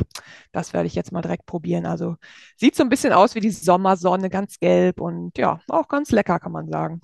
das 0.53 0.73
werde 0.73 0.87
ich 0.87 0.95
jetzt 0.95 1.13
mal 1.13 1.23
direkt 1.23 1.47
probieren. 1.47 1.87
Also 1.87 2.17
sieht 2.57 2.77
so 2.77 2.83
ein 2.83 2.89
bisschen 2.91 3.13
aus 3.13 3.35
wie 3.35 3.41
die 3.41 3.51
Sommersonne, 3.51 4.29
ganz 4.31 4.59
gelb 4.59 5.01
und 5.01 5.39
ja, 5.39 5.61
auch 5.69 5.89
ganz 5.89 6.11
lecker, 6.11 6.39
kann 6.39 6.53
man 6.53 6.69
sagen. 6.69 7.01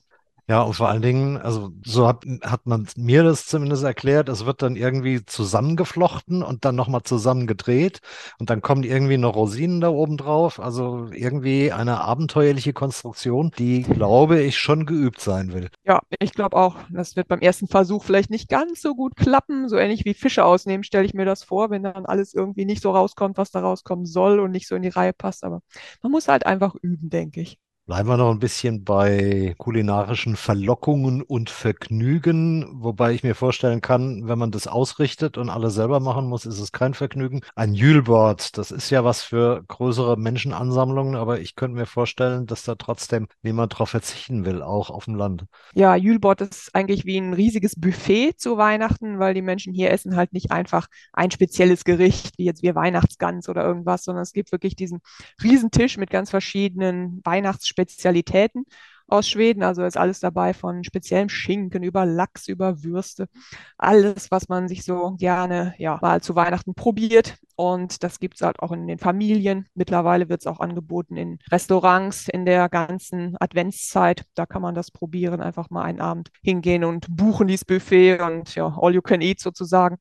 Ja, 0.48 0.62
und 0.62 0.74
vor 0.74 0.88
allen 0.88 1.02
Dingen, 1.02 1.36
also 1.38 1.70
so 1.84 2.06
hat, 2.06 2.24
hat 2.42 2.66
man 2.66 2.86
mir 2.96 3.24
das 3.24 3.46
zumindest 3.46 3.82
erklärt, 3.82 4.28
es 4.28 4.46
wird 4.46 4.62
dann 4.62 4.76
irgendwie 4.76 5.24
zusammengeflochten 5.24 6.44
und 6.44 6.64
dann 6.64 6.76
nochmal 6.76 7.02
zusammengedreht 7.02 7.98
und 8.38 8.48
dann 8.48 8.62
kommen 8.62 8.84
irgendwie 8.84 9.16
noch 9.18 9.34
Rosinen 9.34 9.80
da 9.80 9.88
oben 9.88 10.16
drauf. 10.16 10.60
Also 10.60 11.08
irgendwie 11.12 11.72
eine 11.72 12.00
abenteuerliche 12.00 12.72
Konstruktion, 12.72 13.50
die, 13.58 13.82
glaube 13.82 14.40
ich, 14.40 14.56
schon 14.56 14.86
geübt 14.86 15.20
sein 15.20 15.52
will. 15.52 15.68
Ja, 15.84 16.00
ich 16.20 16.32
glaube 16.32 16.56
auch, 16.56 16.76
das 16.92 17.16
wird 17.16 17.26
beim 17.26 17.40
ersten 17.40 17.66
Versuch 17.66 18.04
vielleicht 18.04 18.30
nicht 18.30 18.48
ganz 18.48 18.80
so 18.80 18.94
gut 18.94 19.16
klappen. 19.16 19.68
So 19.68 19.76
ähnlich 19.76 20.04
wie 20.04 20.14
Fische 20.14 20.44
ausnehmen, 20.44 20.84
stelle 20.84 21.06
ich 21.06 21.14
mir 21.14 21.24
das 21.24 21.42
vor, 21.42 21.70
wenn 21.70 21.82
dann 21.82 22.06
alles 22.06 22.34
irgendwie 22.34 22.66
nicht 22.66 22.82
so 22.82 22.92
rauskommt, 22.92 23.36
was 23.36 23.50
da 23.50 23.60
rauskommen 23.60 24.06
soll 24.06 24.38
und 24.38 24.52
nicht 24.52 24.68
so 24.68 24.76
in 24.76 24.82
die 24.82 24.90
Reihe 24.90 25.12
passt. 25.12 25.42
Aber 25.42 25.60
man 26.02 26.12
muss 26.12 26.28
halt 26.28 26.46
einfach 26.46 26.76
üben, 26.82 27.10
denke 27.10 27.40
ich. 27.40 27.58
Bleiben 27.86 28.08
wir 28.08 28.16
noch 28.16 28.32
ein 28.32 28.40
bisschen 28.40 28.82
bei 28.82 29.54
kulinarischen 29.58 30.34
Verlockungen 30.34 31.22
und 31.22 31.50
Vergnügen, 31.50 32.66
wobei 32.82 33.12
ich 33.12 33.22
mir 33.22 33.36
vorstellen 33.36 33.80
kann, 33.80 34.26
wenn 34.26 34.40
man 34.40 34.50
das 34.50 34.66
ausrichtet 34.66 35.38
und 35.38 35.50
alle 35.50 35.70
selber 35.70 36.00
machen 36.00 36.26
muss, 36.26 36.46
ist 36.46 36.58
es 36.58 36.72
kein 36.72 36.94
Vergnügen. 36.94 37.42
Ein 37.54 37.74
Jülboard, 37.74 38.58
das 38.58 38.72
ist 38.72 38.90
ja 38.90 39.04
was 39.04 39.22
für 39.22 39.62
größere 39.68 40.16
Menschenansammlungen, 40.16 41.14
aber 41.14 41.38
ich 41.38 41.54
könnte 41.54 41.76
mir 41.76 41.86
vorstellen, 41.86 42.46
dass 42.46 42.64
da 42.64 42.74
trotzdem 42.74 43.28
niemand 43.42 43.78
drauf 43.78 43.90
verzichten 43.90 44.44
will, 44.44 44.62
auch 44.62 44.90
auf 44.90 45.04
dem 45.04 45.14
Land. 45.14 45.44
Ja, 45.72 45.94
Jülboard 45.94 46.40
ist 46.40 46.74
eigentlich 46.74 47.04
wie 47.04 47.18
ein 47.18 47.34
riesiges 47.34 47.76
Buffet 47.76 48.32
zu 48.36 48.56
Weihnachten, 48.56 49.20
weil 49.20 49.32
die 49.32 49.42
Menschen 49.42 49.72
hier 49.72 49.92
essen 49.92 50.16
halt 50.16 50.32
nicht 50.32 50.50
einfach 50.50 50.88
ein 51.12 51.30
spezielles 51.30 51.84
Gericht, 51.84 52.36
wie 52.36 52.46
jetzt 52.46 52.64
wir 52.64 52.74
Weihnachtsgans 52.74 53.48
oder 53.48 53.64
irgendwas, 53.64 54.02
sondern 54.02 54.22
es 54.22 54.32
gibt 54.32 54.50
wirklich 54.50 54.74
diesen 54.74 54.98
Riesentisch 55.40 55.98
mit 55.98 56.10
ganz 56.10 56.30
verschiedenen 56.30 57.20
Weihnachts 57.22 57.75
Spezialitäten 57.76 58.64
aus 59.06 59.28
Schweden. 59.28 59.62
Also 59.62 59.84
ist 59.84 59.96
alles 59.98 60.20
dabei 60.20 60.54
von 60.54 60.82
speziellem 60.82 61.28
Schinken 61.28 61.82
über 61.82 62.06
Lachs, 62.06 62.48
über 62.48 62.82
Würste. 62.82 63.28
Alles, 63.76 64.30
was 64.30 64.48
man 64.48 64.66
sich 64.66 64.84
so 64.84 65.12
gerne 65.18 65.74
ja, 65.78 65.98
mal 66.00 66.22
zu 66.22 66.34
Weihnachten 66.34 66.74
probiert. 66.74 67.36
Und 67.54 68.02
das 68.02 68.18
gibt 68.18 68.36
es 68.36 68.40
halt 68.40 68.60
auch 68.60 68.72
in 68.72 68.86
den 68.86 68.98
Familien. 68.98 69.68
Mittlerweile 69.74 70.28
wird 70.28 70.40
es 70.40 70.46
auch 70.46 70.60
angeboten 70.60 71.16
in 71.16 71.38
Restaurants 71.50 72.28
in 72.28 72.46
der 72.46 72.68
ganzen 72.68 73.36
Adventszeit. 73.38 74.24
Da 74.34 74.46
kann 74.46 74.62
man 74.62 74.74
das 74.74 74.90
probieren, 74.90 75.40
einfach 75.40 75.70
mal 75.70 75.82
einen 75.82 76.00
Abend 76.00 76.30
hingehen 76.42 76.84
und 76.84 77.06
buchen 77.08 77.46
dieses 77.46 77.64
Buffet 77.64 78.20
und 78.20 78.54
ja, 78.54 78.76
all 78.80 78.94
you 78.94 79.02
can 79.02 79.20
eat 79.20 79.40
sozusagen 79.40 79.98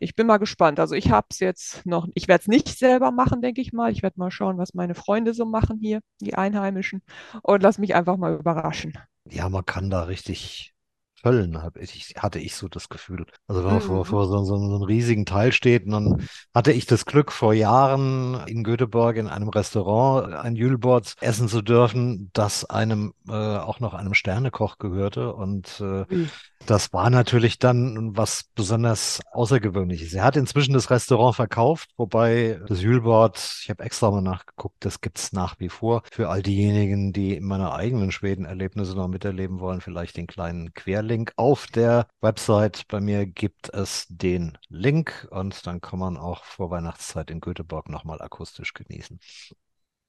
ich 0.00 0.16
bin 0.16 0.26
mal 0.26 0.38
gespannt. 0.38 0.80
Also 0.80 0.94
ich 0.94 1.10
habe 1.10 1.26
es 1.30 1.38
jetzt 1.38 1.84
noch, 1.86 2.08
ich 2.14 2.26
werde 2.26 2.42
es 2.42 2.48
nicht 2.48 2.68
selber 2.68 3.12
machen, 3.12 3.42
denke 3.42 3.60
ich 3.60 3.72
mal. 3.72 3.92
Ich 3.92 4.02
werde 4.02 4.18
mal 4.18 4.30
schauen, 4.30 4.58
was 4.58 4.74
meine 4.74 4.94
Freunde 4.94 5.34
so 5.34 5.44
machen 5.44 5.78
hier, 5.78 6.00
die 6.20 6.34
Einheimischen, 6.34 7.02
und 7.42 7.62
lass 7.62 7.78
mich 7.78 7.94
einfach 7.94 8.16
mal 8.16 8.34
überraschen. 8.34 8.94
Ja, 9.28 9.48
man 9.48 9.64
kann 9.64 9.90
da 9.90 10.04
richtig 10.04 10.74
Köln 11.22 11.62
hab 11.62 11.76
ich, 11.76 12.14
hatte 12.16 12.38
ich 12.38 12.54
so 12.54 12.68
das 12.68 12.88
Gefühl. 12.88 13.26
Also 13.46 13.62
wenn 13.62 13.70
man 13.70 13.82
mhm. 13.82 13.86
vor, 13.86 14.04
vor 14.04 14.26
so, 14.26 14.44
so, 14.44 14.56
so 14.56 14.74
einem 14.74 14.82
riesigen 14.82 15.26
Teil 15.26 15.52
steht, 15.52 15.86
und 15.86 15.92
dann 15.92 16.28
hatte 16.54 16.72
ich 16.72 16.86
das 16.86 17.06
Glück, 17.06 17.32
vor 17.32 17.54
Jahren 17.54 18.40
in 18.46 18.64
Göteborg 18.64 19.16
in 19.16 19.28
einem 19.28 19.48
Restaurant 19.48 20.32
ein 20.34 20.56
Jülboard 20.56 21.14
essen 21.20 21.48
zu 21.48 21.62
dürfen, 21.62 22.30
das 22.32 22.64
einem 22.64 23.12
äh, 23.28 23.32
auch 23.32 23.80
noch 23.80 23.94
einem 23.94 24.14
Sternekoch 24.14 24.78
gehörte. 24.78 25.34
Und 25.34 25.80
äh, 25.80 26.04
mhm. 26.08 26.30
das 26.66 26.92
war 26.92 27.10
natürlich 27.10 27.58
dann 27.58 28.16
was 28.16 28.44
besonders 28.54 29.20
Außergewöhnliches. 29.32 30.14
Er 30.14 30.24
hat 30.24 30.36
inzwischen 30.36 30.72
das 30.72 30.90
Restaurant 30.90 31.36
verkauft, 31.36 31.90
wobei 31.96 32.60
das 32.66 32.82
Jülboard, 32.82 33.38
ich 33.62 33.70
habe 33.70 33.84
extra 33.84 34.10
mal 34.10 34.22
nachgeguckt, 34.22 34.84
das 34.84 35.00
gibt's 35.00 35.32
nach 35.32 35.58
wie 35.58 35.68
vor. 35.68 36.02
Für 36.10 36.28
all 36.28 36.42
diejenigen, 36.42 37.12
die 37.12 37.40
meine 37.40 37.72
eigenen 37.72 38.12
Schweden-Erlebnisse 38.12 38.94
noch 38.94 39.08
miterleben 39.08 39.60
wollen, 39.60 39.80
vielleicht 39.80 40.16
den 40.16 40.26
kleinen 40.26 40.72
Querlink 40.74 41.09
Link 41.10 41.32
auf 41.34 41.66
der 41.66 42.06
Website. 42.20 42.86
Bei 42.86 43.00
mir 43.00 43.26
gibt 43.26 43.68
es 43.74 44.06
den 44.08 44.56
Link 44.68 45.26
und 45.30 45.66
dann 45.66 45.80
kann 45.80 45.98
man 45.98 46.16
auch 46.16 46.44
vor 46.44 46.70
Weihnachtszeit 46.70 47.32
in 47.32 47.40
Göteborg 47.40 47.88
nochmal 47.88 48.22
akustisch 48.22 48.72
genießen. 48.74 49.18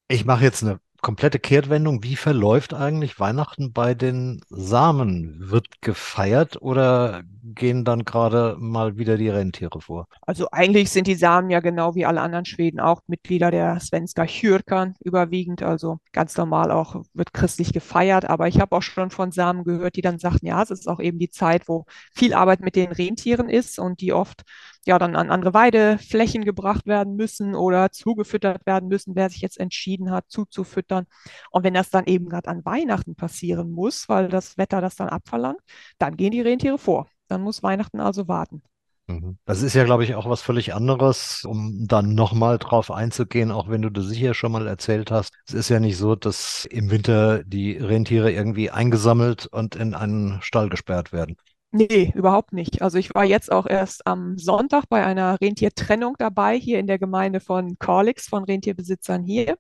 Ich 0.08 0.26
mache 0.26 0.44
jetzt 0.44 0.62
eine 0.62 0.80
komplette 1.02 1.40
Kehrtwendung. 1.40 2.04
Wie 2.04 2.16
verläuft 2.16 2.74
eigentlich 2.74 3.20
Weihnachten 3.20 3.74
bei 3.74 3.94
den 3.94 4.42
Samen? 4.50 5.50
Wird 5.50 5.82
gefeiert 5.82 6.62
oder 6.62 7.24
gehen 7.44 7.84
dann 7.84 8.06
gerade 8.06 8.56
mal 8.60 8.98
wieder 8.98 9.18
die 9.18 9.30
Rentiere 9.30 9.82
vor? 9.82 10.08
Also 10.22 10.48
eigentlich 10.52 10.92
sind 10.92 11.08
die 11.08 11.16
Samen 11.16 11.50
ja 11.50 11.60
genau 11.60 11.96
wie 11.96 12.06
alle 12.06 12.22
anderen 12.22 12.46
Schweden 12.46 12.80
auch 12.80 13.02
Mitglieder 13.08 13.52
der 13.52 13.80
Svenska 13.80 14.26
Kyrkan 14.26 14.96
überwiegend. 15.04 15.64
Also 15.64 15.98
ganz 16.12 16.38
normal 16.38 16.72
auch 16.72 17.04
wird 17.14 17.34
christlich 17.34 17.74
gefeiert. 17.74 18.30
Aber 18.30 18.48
ich 18.48 18.60
habe 18.60 18.76
auch 18.76 18.84
schon 18.84 19.10
von 19.10 19.32
Samen 19.32 19.64
gehört, 19.64 19.96
die 19.96 20.02
dann 20.02 20.20
sagten, 20.20 20.46
ja, 20.46 20.62
es 20.62 20.72
ist 20.72 20.88
auch 20.88 21.00
eben 21.00 21.20
die 21.20 21.30
Zeit, 21.30 21.68
wo 21.68 21.86
viel 22.14 22.34
Arbeit 22.34 22.62
mit 22.62 22.76
den 22.76 22.92
Rentieren 22.92 23.50
ist 23.50 23.80
und 23.80 24.02
die 24.02 24.14
oft 24.14 24.44
ja 24.86 24.98
dann 25.00 25.16
an 25.16 25.30
andere 25.30 25.54
Weideflächen 25.54 26.44
gebracht 26.44 26.88
werden 26.88 27.16
müssen 27.16 27.56
oder 27.56 27.92
zugefüttert 27.92 28.66
werden 28.66 28.90
müssen, 28.90 29.16
wer 29.16 29.30
sich 29.30 29.42
jetzt 29.42 29.60
entschieden 29.60 30.12
hat, 30.12 30.26
zuzufüttern. 30.30 31.06
Und 31.52 31.64
wenn 31.64 31.74
das 31.74 31.90
dann 31.90 32.06
eben 32.06 32.30
gerade 32.30 32.50
an 32.50 32.66
Weihnachten 32.66 33.16
passieren 33.16 33.72
muss, 33.72 34.10
weil 34.10 34.28
das 34.30 34.58
Wetter 34.58 34.82
das 34.82 34.96
dann 34.96 35.10
abverlangt, 35.10 35.62
dann 36.00 36.18
gehen 36.18 36.32
die 36.32 36.42
Rentiere 36.42 36.78
vor. 36.78 37.08
Dann 37.28 37.42
muss 37.42 37.64
Weihnachten 37.64 38.00
also 38.00 38.28
warten. 38.28 38.64
Mhm. 39.08 39.38
Das 39.46 39.62
ist 39.62 39.74
ja, 39.74 39.84
glaube 39.84 40.04
ich, 40.04 40.16
auch 40.16 40.30
was 40.30 40.42
völlig 40.42 40.74
anderes, 40.74 41.44
um 41.46 41.88
dann 41.88 42.16
nochmal 42.16 42.58
drauf 42.58 42.92
einzugehen, 42.92 43.52
auch 43.52 43.70
wenn 43.70 43.82
du 43.82 43.90
das 43.90 44.06
sicher 44.06 44.34
schon 44.34 44.52
mal 44.52 44.68
erzählt 44.68 45.12
hast. 45.12 45.34
Es 45.48 45.54
ist 45.54 45.70
ja 45.70 45.80
nicht 45.80 45.98
so, 45.98 46.16
dass 46.16 46.66
im 46.66 46.92
Winter 46.92 47.44
die 47.44 47.74
Rentiere 47.78 48.32
irgendwie 48.32 48.70
eingesammelt 48.70 49.48
und 49.48 49.76
in 49.76 49.94
einen 49.94 50.42
Stall 50.42 50.70
gesperrt 50.70 51.12
werden. 51.12 51.38
Nee, 51.74 52.12
überhaupt 52.16 52.52
nicht. 52.52 52.82
Also 52.82 52.98
ich 52.98 53.16
war 53.16 53.24
jetzt 53.24 53.50
auch 53.50 53.66
erst 53.66 54.06
am 54.06 54.38
Sonntag 54.38 54.90
bei 54.90 55.06
einer 55.06 55.40
Rentiertrennung 55.40 56.16
dabei, 56.20 56.60
hier 56.60 56.80
in 56.80 56.88
der 56.88 57.00
Gemeinde 57.00 57.40
von 57.40 57.80
Corlix, 57.80 58.28
von 58.28 58.44
Rentierbesitzern 58.44 59.24
hier. 59.24 59.58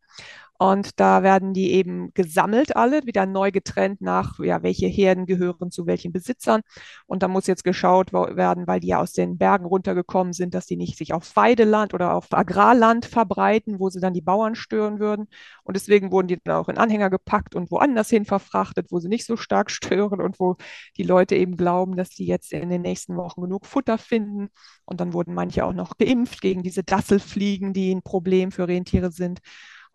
Und 0.62 1.00
da 1.00 1.24
werden 1.24 1.56
die 1.56 1.72
eben 1.72 2.13
gesammelt 2.13 2.75
alle, 2.75 3.03
wieder 3.08 3.25
neu 3.25 3.50
getrennt 3.51 4.00
nach, 4.00 4.38
ja, 4.38 4.62
welche 4.62 4.86
Herden 4.86 5.25
gehören 5.25 5.72
zu 5.72 5.88
welchen 5.88 6.12
Besitzern. 6.12 6.62
Und 7.08 7.24
da 7.24 7.27
muss 7.27 7.48
jetzt 7.48 7.63
geschaut 7.63 8.13
werden, 8.13 8.68
weil 8.68 8.80
die 8.80 8.89
ja 8.89 9.00
aus 9.01 9.12
den 9.12 9.39
Bergen 9.39 9.65
runtergekommen 9.65 10.34
sind, 10.34 10.53
dass 10.53 10.68
die 10.68 10.77
nicht 10.77 11.00
sich 11.00 11.15
auf 11.15 11.36
Weideland 11.36 11.96
oder 11.96 12.13
auf 12.13 12.32
Agrarland 12.32 13.08
verbreiten, 13.08 13.80
wo 13.80 13.89
sie 13.89 14.00
dann 14.00 14.13
die 14.13 14.22
Bauern 14.22 14.53
stören 14.53 15.00
würden. 15.00 15.30
Und 15.63 15.77
deswegen 15.77 16.12
wurden 16.12 16.27
die 16.27 16.38
dann 16.44 16.58
auch 16.58 16.70
in 16.70 16.77
Anhänger 16.77 17.10
gepackt 17.10 17.56
und 17.56 17.72
woanders 17.72 18.12
hin 18.12 18.25
verfrachtet, 18.25 18.91
wo 18.91 19.00
sie 19.00 19.10
nicht 19.10 19.25
so 19.25 19.38
stark 19.38 19.72
stören 19.72 20.22
und 20.22 20.39
wo 20.39 20.58
die 20.96 21.03
Leute 21.03 21.36
eben 21.38 21.58
glauben, 21.58 21.96
dass 21.96 22.10
die 22.12 22.27
jetzt 22.27 22.53
in 22.53 22.70
den 22.70 22.84
nächsten 22.84 23.18
Wochen 23.18 23.41
genug 23.41 23.65
Futter 23.65 23.98
finden. 23.98 24.50
Und 24.86 25.01
dann 25.01 25.13
wurden 25.13 25.34
manche 25.34 25.65
auch 25.65 25.74
noch 25.74 25.98
geimpft 25.98 26.39
gegen 26.39 26.62
diese 26.62 26.84
Dasselfliegen, 26.84 27.74
die 27.74 27.96
ein 27.96 28.03
Problem 28.03 28.51
für 28.51 28.68
Rentiere 28.68 29.12
sind 29.12 29.39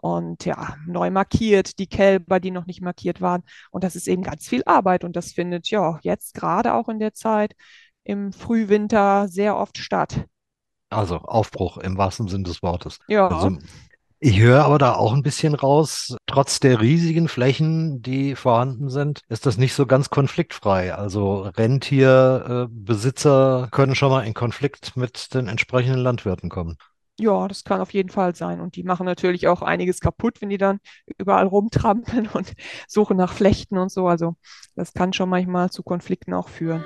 und 0.07 0.45
ja, 0.45 0.77
neu 0.87 1.11
markiert, 1.11 1.81
die 1.81 1.89
Kälber, 1.89 2.39
die 2.39 2.53
noch 2.53 2.67
nicht 2.67 2.81
markiert 2.81 3.21
waren. 3.21 3.43
Und 3.73 3.83
das 3.83 3.97
ist 3.97 4.07
eben 4.07 4.23
ganz 4.23 4.47
viel 4.47 4.63
Arbeit 4.65 5.03
und 5.03 5.17
das 5.17 5.33
findet 5.33 5.69
ja 5.69 5.99
jetzt 6.03 6.35
gerade 6.35 6.75
auch 6.75 6.89
in 6.89 7.01
der 7.01 7.13
Zeit 7.13 7.57
im 8.05 8.33
Frühwinter 8.33 9.27
sehr 9.27 9.57
oft 9.57 9.79
statt. 9.79 10.27
Also 10.91 11.17
Aufbruch 11.17 11.79
im 11.79 11.99
wahrsten 11.99 12.29
Sinne 12.29 12.45
des 12.45 12.63
Wortes. 12.63 13.01
Ja. 13.09 13.27
Also, 13.27 13.59
ich 14.21 14.39
höre 14.39 14.65
aber 14.65 14.79
da 14.79 14.95
auch 14.95 15.13
ein 15.13 15.25
bisschen 15.25 15.55
raus, 15.55 16.17
trotz 16.27 16.61
der 16.61 16.81
riesigen 16.81 17.27
Flächen, 17.27 18.01
die 18.01 18.37
vorhanden 18.37 18.89
sind, 18.89 19.23
ist 19.29 19.45
das 19.45 19.59
nicht 19.59 19.75
so 19.75 19.87
ganz 19.87 20.09
konfliktfrei. 20.09 20.95
Also 20.95 21.51
Rentierbesitzer 21.57 23.67
können 23.73 23.97
schon 23.97 24.11
mal 24.11 24.23
in 24.23 24.35
Konflikt 24.35 24.97
mit 24.97 25.35
den 25.35 25.49
entsprechenden 25.49 25.99
Landwirten 25.99 26.49
kommen. 26.49 26.77
Ja, 27.19 27.49
das 27.49 27.65
kann 27.65 27.81
auf 27.81 27.95
jeden 27.95 28.11
Fall 28.11 28.35
sein. 28.35 28.61
Und 28.61 28.77
die 28.77 28.83
machen 28.83 29.07
natürlich 29.07 29.49
auch 29.49 29.63
einiges 29.63 30.01
kaputt, 30.01 30.41
wenn 30.43 30.51
die 30.51 30.59
dann 30.59 30.81
überall 31.19 31.47
rumtrampeln 31.47 32.29
und 32.35 32.53
suchen 32.89 33.17
nach 33.17 33.33
Flechten 33.33 33.79
und 33.79 33.91
so. 33.91 34.07
Also 34.07 34.37
das 34.75 34.93
kann 34.93 35.13
schon 35.13 35.31
manchmal 35.31 35.71
zu 35.71 35.83
Konflikten 35.83 36.35
auch 36.35 36.49
führen. 36.49 36.85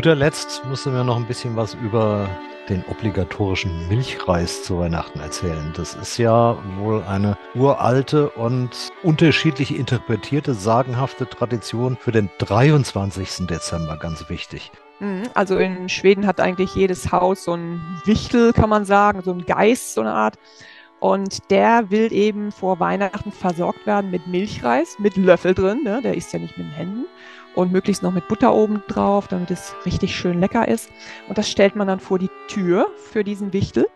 Guter 0.00 0.14
Letzt 0.14 0.64
müssen 0.64 0.94
wir 0.94 1.04
noch 1.04 1.18
ein 1.18 1.26
bisschen 1.26 1.56
was 1.56 1.74
über 1.74 2.26
den 2.70 2.82
obligatorischen 2.86 3.86
Milchreis 3.86 4.62
zu 4.62 4.78
Weihnachten 4.78 5.20
erzählen. 5.20 5.74
Das 5.76 5.94
ist 5.94 6.16
ja 6.16 6.56
wohl 6.78 7.02
eine 7.02 7.36
uralte 7.54 8.30
und 8.30 8.70
unterschiedlich 9.02 9.78
interpretierte, 9.78 10.54
sagenhafte 10.54 11.28
Tradition 11.28 11.98
für 12.00 12.12
den 12.12 12.30
23. 12.38 13.46
Dezember, 13.46 13.98
ganz 13.98 14.30
wichtig. 14.30 14.72
Mhm, 15.00 15.24
also 15.34 15.58
in 15.58 15.90
Schweden 15.90 16.26
hat 16.26 16.40
eigentlich 16.40 16.74
jedes 16.74 17.12
Haus 17.12 17.44
so 17.44 17.52
ein 17.52 17.82
Wichtel, 18.06 18.54
kann 18.54 18.70
man 18.70 18.86
sagen, 18.86 19.20
so 19.20 19.32
ein 19.32 19.44
Geist, 19.44 19.92
so 19.92 20.00
eine 20.00 20.14
Art. 20.14 20.38
Und 20.98 21.50
der 21.50 21.90
will 21.90 22.10
eben 22.10 22.52
vor 22.52 22.80
Weihnachten 22.80 23.32
versorgt 23.32 23.84
werden 23.86 24.10
mit 24.10 24.26
Milchreis, 24.26 24.96
mit 24.98 25.18
Löffel 25.18 25.52
drin, 25.52 25.82
ne? 25.84 26.00
der 26.02 26.14
isst 26.14 26.32
ja 26.32 26.38
nicht 26.38 26.56
mit 26.56 26.68
den 26.68 26.72
Händen 26.72 27.04
und 27.54 27.72
möglichst 27.72 28.02
noch 28.02 28.12
mit 28.12 28.28
Butter 28.28 28.54
oben 28.54 28.82
drauf, 28.88 29.28
damit 29.28 29.50
es 29.50 29.74
richtig 29.84 30.14
schön 30.14 30.40
lecker 30.40 30.68
ist. 30.68 30.90
Und 31.28 31.38
das 31.38 31.48
stellt 31.50 31.76
man 31.76 31.88
dann 31.88 32.00
vor 32.00 32.18
die 32.18 32.30
Tür 32.48 32.86
für 33.10 33.24
diesen 33.24 33.52
Wichtel. 33.52 33.86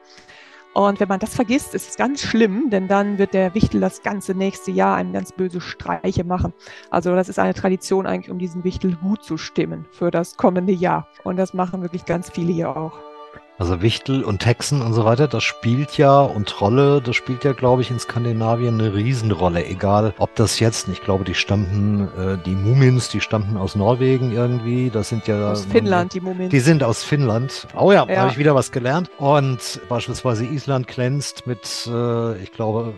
Und 0.74 0.98
wenn 0.98 1.08
man 1.08 1.20
das 1.20 1.36
vergisst, 1.36 1.72
ist 1.74 1.90
es 1.90 1.96
ganz 1.96 2.20
schlimm, 2.20 2.68
denn 2.68 2.88
dann 2.88 3.16
wird 3.18 3.32
der 3.32 3.54
Wichtel 3.54 3.80
das 3.80 4.02
ganze 4.02 4.34
nächste 4.34 4.72
Jahr 4.72 4.96
einem 4.96 5.12
ganz 5.12 5.30
böse 5.30 5.60
Streiche 5.60 6.24
machen. 6.24 6.52
Also 6.90 7.14
das 7.14 7.28
ist 7.28 7.38
eine 7.38 7.54
Tradition 7.54 8.06
eigentlich, 8.06 8.30
um 8.30 8.40
diesen 8.40 8.64
Wichtel 8.64 8.96
gut 8.96 9.22
zu 9.22 9.36
stimmen 9.36 9.86
für 9.92 10.10
das 10.10 10.36
kommende 10.36 10.72
Jahr. 10.72 11.06
Und 11.22 11.36
das 11.36 11.54
machen 11.54 11.82
wirklich 11.82 12.06
ganz 12.06 12.28
viele 12.28 12.52
hier 12.52 12.76
auch. 12.76 13.13
Also 13.56 13.82
Wichtel 13.82 14.24
und 14.24 14.44
Hexen 14.44 14.82
und 14.82 14.94
so 14.94 15.04
weiter, 15.04 15.28
das 15.28 15.44
spielt 15.44 15.96
ja 15.96 16.20
und 16.20 16.48
Trolle, 16.48 17.00
das 17.00 17.14
spielt 17.14 17.44
ja, 17.44 17.52
glaube 17.52 17.82
ich, 17.82 17.90
in 17.90 18.00
Skandinavien 18.00 18.80
eine 18.80 18.94
Riesenrolle. 18.94 19.64
Egal, 19.64 20.12
ob 20.18 20.34
das 20.34 20.58
jetzt, 20.58 20.88
ich 20.88 21.02
glaube, 21.02 21.24
die 21.24 21.34
stammten, 21.34 22.08
äh, 22.18 22.36
die 22.44 22.54
Mumins, 22.54 23.10
die 23.10 23.20
stammten 23.20 23.56
aus 23.56 23.76
Norwegen 23.76 24.32
irgendwie. 24.32 24.90
Das 24.90 25.08
sind 25.08 25.28
ja 25.28 25.52
aus 25.52 25.66
Finnland, 25.66 26.14
die 26.14 26.20
Mumins. 26.20 26.50
Die 26.50 26.58
sind 26.58 26.82
aus 26.82 27.04
Finnland. 27.04 27.68
Oh 27.76 27.92
ja, 27.92 28.04
ja. 28.08 28.16
habe 28.22 28.32
ich 28.32 28.38
wieder 28.38 28.56
was 28.56 28.72
gelernt. 28.72 29.08
Und 29.18 29.80
beispielsweise 29.88 30.44
Island 30.44 30.88
glänzt 30.88 31.46
mit, 31.46 31.86
äh, 31.86 32.36
ich 32.38 32.50
glaube, 32.50 32.92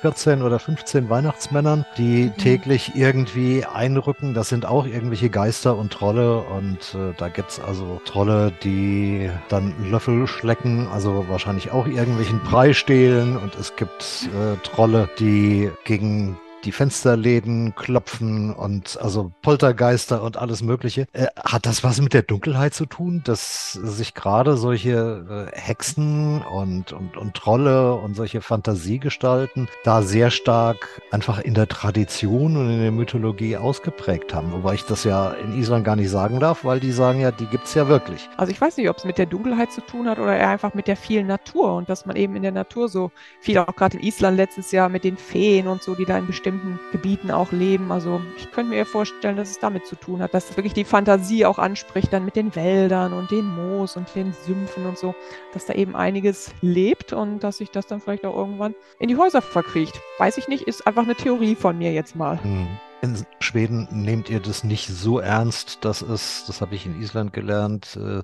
14 0.00 0.42
oder 0.42 0.58
15 0.58 1.10
Weihnachtsmännern, 1.10 1.84
die 1.98 2.24
mhm. 2.24 2.36
täglich 2.36 2.92
irgendwie 2.94 3.64
einrücken. 3.64 4.34
Das 4.34 4.48
sind 4.48 4.66
auch 4.66 4.86
irgendwelche 4.86 5.30
Geister 5.30 5.76
und 5.76 5.92
Trolle. 5.92 6.40
Und 6.40 6.94
äh, 6.94 7.12
da 7.16 7.28
gibt's 7.28 7.60
also 7.60 8.00
Trolle, 8.04 8.52
die 8.62 9.30
dann 9.48 9.74
Löffel 9.90 10.26
schlecken, 10.26 10.88
also 10.88 11.26
wahrscheinlich 11.28 11.70
auch 11.70 11.86
irgendwelchen 11.86 12.40
Brei 12.40 12.72
stehlen. 12.72 13.36
Und 13.36 13.54
es 13.56 13.76
gibt 13.76 14.28
äh, 14.34 14.56
Trolle, 14.66 15.08
die 15.18 15.70
gegen 15.84 16.38
die 16.64 16.72
Fensterläden 16.72 17.74
klopfen 17.74 18.52
und 18.52 18.98
also 19.00 19.32
Poltergeister 19.42 20.22
und 20.22 20.36
alles 20.36 20.62
Mögliche. 20.62 21.06
Äh, 21.12 21.26
hat 21.36 21.66
das 21.66 21.82
was 21.84 22.00
mit 22.00 22.14
der 22.14 22.22
Dunkelheit 22.22 22.74
zu 22.74 22.86
tun, 22.86 23.22
dass 23.24 23.72
sich 23.72 24.14
gerade 24.14 24.56
solche 24.56 25.48
äh, 25.52 25.58
Hexen 25.58 26.42
und, 26.42 26.92
und, 26.92 27.16
und 27.16 27.34
Trolle 27.34 27.94
und 27.94 28.14
solche 28.14 28.40
Fantasiegestalten 28.40 29.68
da 29.84 30.02
sehr 30.02 30.30
stark 30.30 31.00
einfach 31.10 31.38
in 31.38 31.54
der 31.54 31.68
Tradition 31.68 32.56
und 32.56 32.70
in 32.70 32.80
der 32.80 32.92
Mythologie 32.92 33.56
ausgeprägt 33.56 34.34
haben? 34.34 34.52
Wobei 34.52 34.74
ich 34.74 34.84
das 34.84 35.04
ja 35.04 35.30
in 35.30 35.58
Island 35.58 35.84
gar 35.84 35.96
nicht 35.96 36.10
sagen 36.10 36.40
darf, 36.40 36.64
weil 36.64 36.80
die 36.80 36.92
sagen 36.92 37.20
ja, 37.20 37.30
die 37.30 37.46
gibt's 37.46 37.74
ja 37.74 37.88
wirklich. 37.88 38.28
Also 38.36 38.52
ich 38.52 38.60
weiß 38.60 38.76
nicht, 38.76 38.88
ob 38.90 38.98
es 38.98 39.04
mit 39.04 39.18
der 39.18 39.26
Dunkelheit 39.26 39.72
zu 39.72 39.80
tun 39.80 40.08
hat 40.08 40.18
oder 40.18 40.36
eher 40.36 40.50
einfach 40.50 40.74
mit 40.74 40.86
der 40.86 40.96
vielen 40.96 41.26
Natur 41.26 41.76
und 41.76 41.88
dass 41.88 42.06
man 42.06 42.16
eben 42.16 42.36
in 42.36 42.42
der 42.42 42.52
Natur 42.52 42.88
so 42.88 43.10
viel, 43.40 43.58
auch 43.58 43.76
gerade 43.76 43.96
in 43.96 44.02
Island 44.02 44.36
letztes 44.36 44.72
Jahr 44.72 44.88
mit 44.88 45.04
den 45.04 45.16
Feen 45.16 45.66
und 45.66 45.82
so, 45.82 45.94
die 45.94 46.04
da 46.04 46.18
in 46.18 46.26
bestimmten 46.26 46.49
bestimmten 46.50 46.80
Gebieten 46.90 47.30
auch 47.30 47.52
leben. 47.52 47.92
Also 47.92 48.20
ich 48.36 48.50
könnte 48.50 48.70
mir 48.70 48.84
vorstellen, 48.84 49.36
dass 49.36 49.50
es 49.50 49.58
damit 49.60 49.86
zu 49.86 49.94
tun 49.94 50.20
hat, 50.20 50.34
dass 50.34 50.56
wirklich 50.56 50.72
die 50.72 50.84
Fantasie 50.84 51.46
auch 51.46 51.58
anspricht, 51.58 52.12
dann 52.12 52.24
mit 52.24 52.36
den 52.36 52.54
Wäldern 52.56 53.12
und 53.12 53.30
den 53.30 53.46
Moos 53.46 53.96
und 53.96 54.12
den 54.14 54.32
Sümpfen 54.32 54.86
und 54.86 54.98
so, 54.98 55.14
dass 55.52 55.66
da 55.66 55.74
eben 55.74 55.94
einiges 55.94 56.52
lebt 56.60 57.12
und 57.12 57.40
dass 57.40 57.58
sich 57.58 57.70
das 57.70 57.86
dann 57.86 58.00
vielleicht 58.00 58.24
auch 58.24 58.36
irgendwann 58.36 58.74
in 58.98 59.08
die 59.08 59.16
Häuser 59.16 59.42
verkriecht. 59.42 60.00
Weiß 60.18 60.38
ich 60.38 60.48
nicht, 60.48 60.66
ist 60.66 60.86
einfach 60.86 61.04
eine 61.04 61.14
Theorie 61.14 61.54
von 61.54 61.78
mir 61.78 61.92
jetzt 61.92 62.16
mal. 62.16 62.42
Hm. 62.42 62.66
In 63.02 63.24
Schweden 63.38 63.88
nehmt 63.90 64.28
ihr 64.28 64.40
das 64.40 64.62
nicht 64.62 64.88
so 64.88 65.20
ernst. 65.20 65.78
Das 65.86 66.02
ist, 66.02 66.48
das 66.48 66.60
habe 66.60 66.74
ich 66.74 66.84
in 66.84 67.00
Island 67.00 67.32
gelernt. 67.32 67.96
Äh, 67.96 68.22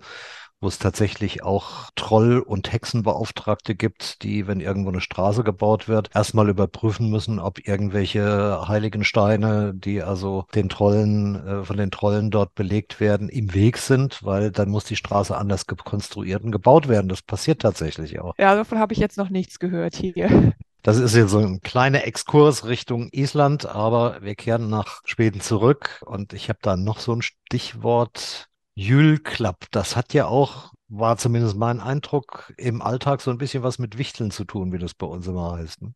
wo 0.66 0.68
es 0.68 0.80
tatsächlich 0.80 1.44
auch 1.44 1.90
Troll- 1.94 2.40
und 2.40 2.72
Hexenbeauftragte 2.72 3.76
gibt, 3.76 4.24
die, 4.24 4.48
wenn 4.48 4.58
irgendwo 4.58 4.88
eine 4.88 5.00
Straße 5.00 5.44
gebaut 5.44 5.86
wird, 5.86 6.10
erstmal 6.12 6.48
überprüfen 6.48 7.08
müssen, 7.08 7.38
ob 7.38 7.64
irgendwelche 7.68 8.66
heiligen 8.66 9.04
Steine, 9.04 9.74
die 9.76 10.02
also 10.02 10.46
den 10.56 10.68
Trollen, 10.68 11.36
äh, 11.36 11.62
von 11.62 11.76
den 11.76 11.92
Trollen 11.92 12.32
dort 12.32 12.56
belegt 12.56 12.98
werden, 12.98 13.28
im 13.28 13.54
Weg 13.54 13.78
sind, 13.78 14.24
weil 14.24 14.50
dann 14.50 14.68
muss 14.68 14.82
die 14.82 14.96
Straße 14.96 15.36
anders 15.36 15.68
konstruiert 15.68 16.42
und 16.42 16.50
gebaut 16.50 16.88
werden. 16.88 17.08
Das 17.08 17.22
passiert 17.22 17.62
tatsächlich 17.62 18.18
auch. 18.18 18.34
Ja, 18.36 18.56
davon 18.56 18.80
habe 18.80 18.92
ich 18.92 18.98
jetzt 18.98 19.18
noch 19.18 19.30
nichts 19.30 19.60
gehört 19.60 19.94
hier. 19.94 20.52
Das 20.82 20.98
ist 20.98 21.14
jetzt 21.14 21.30
so 21.30 21.38
ein 21.38 21.60
kleiner 21.60 22.04
Exkurs 22.08 22.64
Richtung 22.64 23.08
Island, 23.12 23.66
aber 23.66 24.18
wir 24.20 24.34
kehren 24.34 24.68
nach 24.68 25.02
Schweden 25.04 25.40
zurück 25.40 26.02
und 26.06 26.32
ich 26.32 26.48
habe 26.48 26.58
da 26.60 26.76
noch 26.76 26.98
so 26.98 27.12
ein 27.12 27.22
Stichwort 27.22 28.48
Jülklapp, 28.76 29.66
das 29.70 29.96
hat 29.96 30.12
ja 30.12 30.26
auch, 30.26 30.72
war 30.88 31.16
zumindest 31.16 31.56
mein 31.56 31.80
Eindruck, 31.80 32.52
im 32.58 32.82
Alltag 32.82 33.22
so 33.22 33.30
ein 33.30 33.38
bisschen 33.38 33.62
was 33.62 33.78
mit 33.78 33.96
Wichteln 33.96 34.30
zu 34.30 34.44
tun, 34.44 34.70
wie 34.72 34.78
das 34.78 34.92
bei 34.92 35.06
uns 35.06 35.26
immer 35.26 35.52
heißt. 35.52 35.80
Ne? 35.80 35.94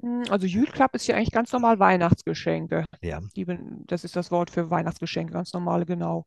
Hm, 0.00 0.24
also 0.30 0.46
Jülklapp 0.46 0.94
ist 0.94 1.06
ja 1.06 1.16
eigentlich 1.16 1.32
ganz 1.32 1.52
normal 1.52 1.78
Weihnachtsgeschenke. 1.78 2.86
Ja. 3.02 3.20
Die, 3.36 3.46
das 3.86 4.04
ist 4.04 4.16
das 4.16 4.30
Wort 4.30 4.50
für 4.50 4.70
Weihnachtsgeschenke, 4.70 5.34
ganz 5.34 5.52
normale, 5.52 5.84
genau. 5.84 6.26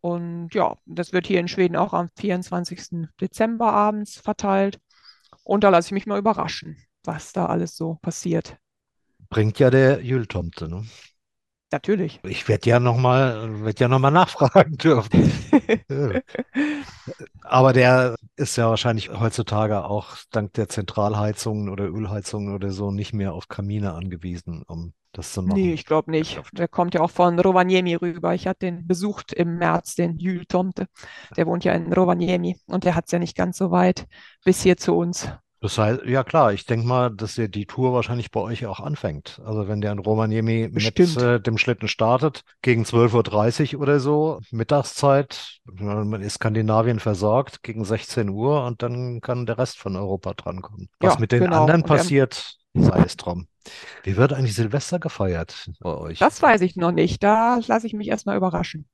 Und 0.00 0.52
ja, 0.52 0.76
das 0.84 1.12
wird 1.12 1.28
hier 1.28 1.38
in 1.38 1.46
Schweden 1.46 1.76
auch 1.76 1.92
am 1.92 2.08
24. 2.18 3.08
Dezember 3.20 3.72
abends 3.72 4.16
verteilt. 4.16 4.80
Und 5.44 5.62
da 5.62 5.68
lasse 5.68 5.88
ich 5.88 5.92
mich 5.92 6.06
mal 6.06 6.18
überraschen, 6.18 6.76
was 7.04 7.32
da 7.32 7.46
alles 7.46 7.76
so 7.76 7.98
passiert. 8.02 8.56
Bringt 9.28 9.60
ja 9.60 9.70
der 9.70 10.02
Jültomte, 10.02 10.68
ne? 10.68 10.84
Natürlich. 11.72 12.20
Ich 12.22 12.48
werde 12.48 12.68
ja 12.68 12.78
nochmal 12.78 13.64
werd 13.64 13.80
ja 13.80 13.88
noch 13.88 13.98
nachfragen 13.98 14.76
dürfen. 14.76 15.32
Aber 17.42 17.72
der 17.72 18.16
ist 18.36 18.56
ja 18.56 18.68
wahrscheinlich 18.68 19.08
heutzutage 19.10 19.84
auch 19.84 20.16
dank 20.30 20.52
der 20.52 20.68
Zentralheizungen 20.68 21.70
oder 21.70 21.84
Ölheizungen 21.84 22.54
oder 22.54 22.70
so 22.70 22.90
nicht 22.90 23.14
mehr 23.14 23.32
auf 23.32 23.48
Kamine 23.48 23.94
angewiesen, 23.94 24.62
um 24.66 24.92
das 25.12 25.32
zu 25.32 25.42
machen. 25.42 25.60
Nee, 25.60 25.72
ich 25.72 25.86
glaube 25.86 26.10
nicht. 26.10 26.42
Der 26.52 26.68
kommt 26.68 26.92
ja 26.94 27.00
auch 27.00 27.10
von 27.10 27.38
Rovaniemi 27.38 27.94
rüber. 27.94 28.34
Ich 28.34 28.46
hatte 28.46 28.66
den 28.66 28.86
besucht 28.86 29.32
im 29.32 29.56
März, 29.56 29.94
den 29.94 30.18
Jül 30.18 30.44
Tomte. 30.44 30.86
Der 31.36 31.46
wohnt 31.46 31.64
ja 31.64 31.72
in 31.72 31.90
Rovaniemi 31.90 32.58
und 32.66 32.84
der 32.84 32.94
hat 32.94 33.06
es 33.06 33.12
ja 33.12 33.18
nicht 33.18 33.36
ganz 33.36 33.56
so 33.56 33.70
weit 33.70 34.06
bis 34.44 34.62
hier 34.62 34.76
zu 34.76 34.94
uns. 34.94 35.28
Das 35.62 35.78
heißt, 35.78 36.02
ja 36.06 36.24
klar, 36.24 36.52
ich 36.52 36.66
denke 36.66 36.84
mal, 36.86 37.08
dass 37.08 37.36
der 37.36 37.46
die 37.46 37.66
Tour 37.66 37.92
wahrscheinlich 37.92 38.32
bei 38.32 38.40
euch 38.40 38.66
auch 38.66 38.80
anfängt. 38.80 39.40
Also 39.44 39.68
wenn 39.68 39.80
der 39.80 39.92
in 39.92 40.00
Romaniemi 40.00 40.68
mit 40.72 40.98
äh, 40.98 41.40
dem 41.40 41.56
Schlitten 41.56 41.86
startet, 41.86 42.42
gegen 42.62 42.82
12.30 42.82 43.76
Uhr 43.76 43.82
oder 43.82 44.00
so, 44.00 44.40
Mittagszeit, 44.50 45.60
man 45.64 46.20
ist 46.20 46.34
Skandinavien 46.34 46.98
versorgt, 46.98 47.62
gegen 47.62 47.84
16 47.84 48.28
Uhr 48.28 48.64
und 48.66 48.82
dann 48.82 49.20
kann 49.20 49.46
der 49.46 49.56
Rest 49.56 49.78
von 49.78 49.94
Europa 49.94 50.34
drankommen. 50.34 50.88
Was 50.98 51.14
ja, 51.14 51.20
mit 51.20 51.30
den 51.30 51.44
genau. 51.44 51.60
anderen 51.62 51.84
passiert, 51.84 52.56
sei 52.74 53.04
es 53.06 53.16
drum. 53.16 53.46
Wie 54.02 54.16
wird 54.16 54.32
eigentlich 54.32 54.56
Silvester 54.56 54.98
gefeiert 54.98 55.70
bei 55.78 55.96
euch? 55.96 56.18
Das 56.18 56.42
weiß 56.42 56.62
ich 56.62 56.74
noch 56.74 56.90
nicht. 56.90 57.22
Da 57.22 57.60
lasse 57.68 57.86
ich 57.86 57.92
mich 57.92 58.08
erstmal 58.08 58.36
überraschen. 58.36 58.88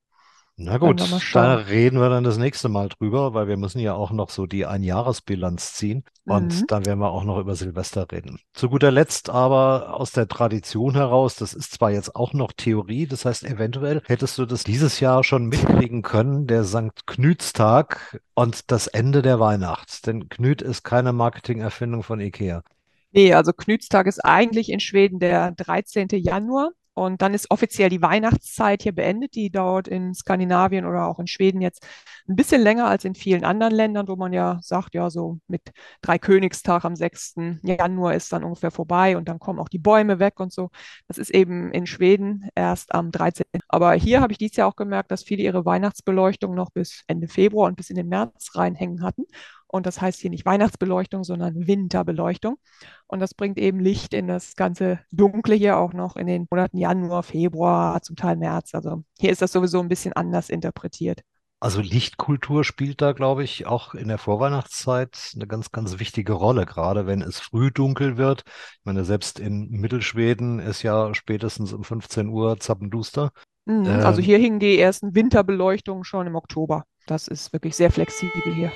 Na 0.61 0.77
gut, 0.79 1.01
da 1.35 1.55
reden 1.55 2.01
wir 2.01 2.09
dann 2.09 2.25
das 2.25 2.37
nächste 2.37 2.69
Mal 2.69 2.89
drüber, 2.89 3.33
weil 3.33 3.47
wir 3.47 3.57
müssen 3.57 3.79
ja 3.79 3.95
auch 3.95 4.11
noch 4.11 4.29
so 4.29 4.45
die 4.45 4.67
Einjahresbilanz 4.67 5.75
ziehen 5.75 6.03
und 6.25 6.63
mhm. 6.63 6.67
dann 6.67 6.85
werden 6.85 6.99
wir 6.99 7.13
auch 7.13 7.23
noch 7.23 7.39
über 7.39 7.55
Silvester 7.55 8.09
reden. 8.11 8.41
Zu 8.55 8.69
guter 8.69 8.91
Letzt 8.91 9.31
aber 9.31 9.95
aus 9.95 10.11
der 10.11 10.27
Tradition 10.27 10.97
heraus, 10.97 11.37
das 11.37 11.55
ist 11.55 11.75
zwar 11.75 11.93
jetzt 11.93 12.17
auch 12.17 12.33
noch 12.33 12.51
Theorie, 12.51 13.07
das 13.07 13.25
heißt 13.25 13.45
eventuell 13.45 14.03
hättest 14.07 14.37
du 14.37 14.47
das 14.47 14.65
dieses 14.65 14.99
Jahr 14.99 15.23
schon 15.23 15.47
mitkriegen 15.47 16.03
können, 16.03 16.49
der 16.49 16.65
St. 16.65 17.07
Knütstag 17.07 18.21
und 18.35 18.73
das 18.73 18.89
Ende 18.89 19.23
der 19.23 19.39
Weihnacht, 19.39 20.09
denn 20.09 20.29
Knüt 20.29 20.61
ist 20.61 20.83
keine 20.83 21.13
Marketingerfindung 21.13 22.03
von 22.03 22.19
Ikea. 22.19 22.65
Nee, 23.13 23.33
also 23.33 23.53
Knütstag 23.53 24.09
ist 24.09 24.25
eigentlich 24.25 24.71
in 24.71 24.81
Schweden 24.81 25.21
der 25.21 25.53
13. 25.53 26.09
Januar. 26.15 26.71
Und 26.99 27.23
dann 27.23 27.33
ist 27.33 27.51
offiziell 27.51 27.91
die 27.91 28.03
Weihnachtszeit 28.03 28.83
hier 28.83 28.93
beendet. 28.93 29.37
Die 29.37 29.51
dauert 29.51 29.87
in 29.87 30.15
Skandinavien 30.15 30.85
oder 30.85 31.07
auch 31.07 31.21
in 31.21 31.29
Schweden 31.29 31.61
jetzt 31.61 31.87
ein 32.29 32.35
bisschen 32.35 32.61
länger 32.61 32.87
als 32.87 33.05
in 33.05 33.15
vielen 33.15 33.45
anderen 33.45 33.73
Ländern, 33.73 34.09
wo 34.09 34.17
man 34.17 34.33
ja 34.33 34.59
sagt, 34.63 34.95
ja, 34.95 35.09
so 35.09 35.39
mit 35.47 35.63
Dreikönigstag 36.03 36.85
am 36.85 36.97
6. 36.97 37.61
Januar 37.63 38.15
ist 38.15 38.33
dann 38.33 38.43
ungefähr 38.43 38.73
vorbei 38.73 39.17
und 39.17 39.29
dann 39.29 39.39
kommen 39.39 39.61
auch 39.61 39.69
die 39.69 39.79
Bäume 39.79 40.19
weg 40.19 40.41
und 40.41 40.53
so. 40.53 40.71
Das 41.07 41.19
ist 41.19 41.31
eben 41.31 41.71
in 41.71 41.87
Schweden 41.87 42.49
erst 42.57 42.93
am 42.95 43.13
13. 43.13 43.47
Aber 43.69 43.95
hier 43.95 44.21
habe 44.21 44.33
ich 44.33 44.39
dieses 44.39 44.57
Jahr 44.57 44.69
auch 44.69 44.77
gemerkt, 44.77 45.13
dass 45.13 45.23
viele 45.23 45.45
ihre 45.45 45.65
Weihnachtsbeleuchtung 45.65 46.55
noch 46.55 46.71
bis 46.71 47.05
Ende 47.07 47.29
Februar 47.29 47.69
und 47.69 47.77
bis 47.77 47.91
in 47.91 47.97
den 47.97 48.09
März 48.09 48.51
reinhängen 48.57 49.03
hatten. 49.03 49.25
Und 49.69 49.87
das 49.87 50.01
heißt 50.01 50.21
hier 50.21 50.31
nicht 50.31 50.47
Weihnachtsbeleuchtung, 50.47 51.25
sondern 51.25 51.67
Winterbeleuchtung. 51.67 52.57
Und 53.07 53.21
das 53.21 53.35
bringt 53.35 53.59
eben 53.59 53.81
Licht 53.81 54.15
in 54.15 54.27
das 54.27 54.57
ganze 54.57 55.01
Dunkle 55.13 55.55
hier 55.55 55.77
auch 55.79 55.93
noch 55.93 56.17
in 56.17 56.27
den 56.27 56.47
Monaten 56.51 56.79
Januar, 56.79 57.23
Februar, 57.23 58.01
zum 58.03 58.17
Teil 58.17 58.37
März. 58.37 58.75
Also 58.75 59.05
hier 59.19 59.31
ist 59.31 59.43
das 59.43 59.53
sowieso 59.53 59.81
ein 59.81 59.89
bisschen 59.89 60.13
anders 60.15 60.49
interpretiert. 60.51 61.23
Also 61.61 61.81
Lichtkultur 61.81 62.63
spielt 62.63 63.03
da, 63.03 63.13
glaube 63.13 63.43
ich, 63.43 63.67
auch 63.67 63.95
in 63.95 64.07
der 64.09 64.19
Vorweihnachtszeit 64.19 65.33
eine 65.35 65.49
ganz, 65.49 65.73
ganz 65.73 65.99
wichtige 65.99 66.33
Rolle, 66.33 66.67
gerade 66.67 67.07
wenn 67.07 67.21
es 67.21 67.41
früh 67.41 67.73
dunkel 67.73 68.17
wird. 68.17 68.45
Ich 68.47 68.85
meine, 68.85 69.05
selbst 69.05 69.41
in 69.41 69.69
Mittelschweden 69.71 70.61
ist 70.61 70.83
ja 70.83 71.13
spätestens 71.15 71.73
um 71.73 71.83
15 71.83 72.29
Uhr 72.29 72.61
zappenduster. 72.61 73.33
Mhm, 73.67 74.01
also 74.05 74.21
Ähm, 74.21 74.25
hier 74.25 74.39
hingen 74.39 74.61
die 74.61 74.79
ersten 74.79 75.15
Winterbeleuchtungen 75.17 76.05
schon 76.05 76.27
im 76.29 76.37
Oktober. 76.37 76.85
Das 77.07 77.27
ist 77.27 77.53
wirklich 77.53 77.75
sehr 77.75 77.91
flexibel 77.91 78.55
hier. 78.55 78.73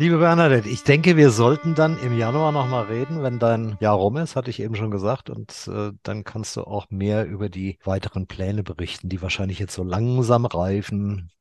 Liebe 0.00 0.18
Bernadette, 0.18 0.68
ich 0.68 0.84
denke, 0.84 1.16
wir 1.16 1.30
sollten 1.30 1.74
dann 1.74 1.98
im 1.98 2.16
Januar 2.16 2.52
nochmal 2.52 2.84
reden, 2.84 3.24
wenn 3.24 3.40
dein 3.40 3.76
Jahr 3.80 3.96
rum 3.96 4.16
ist, 4.16 4.36
hatte 4.36 4.48
ich 4.48 4.60
eben 4.60 4.76
schon 4.76 4.92
gesagt. 4.92 5.28
Und 5.28 5.68
äh, 5.68 5.90
dann 6.04 6.22
kannst 6.22 6.54
du 6.54 6.62
auch 6.62 6.86
mehr 6.88 7.26
über 7.26 7.48
die 7.48 7.80
weiteren 7.82 8.28
Pläne 8.28 8.62
berichten, 8.62 9.08
die 9.08 9.20
wahrscheinlich 9.20 9.58
jetzt 9.58 9.74
so 9.74 9.82
langsam 9.82 10.46
reifen. 10.46 11.32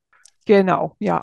Genau, 0.46 0.96
ja. 0.98 1.20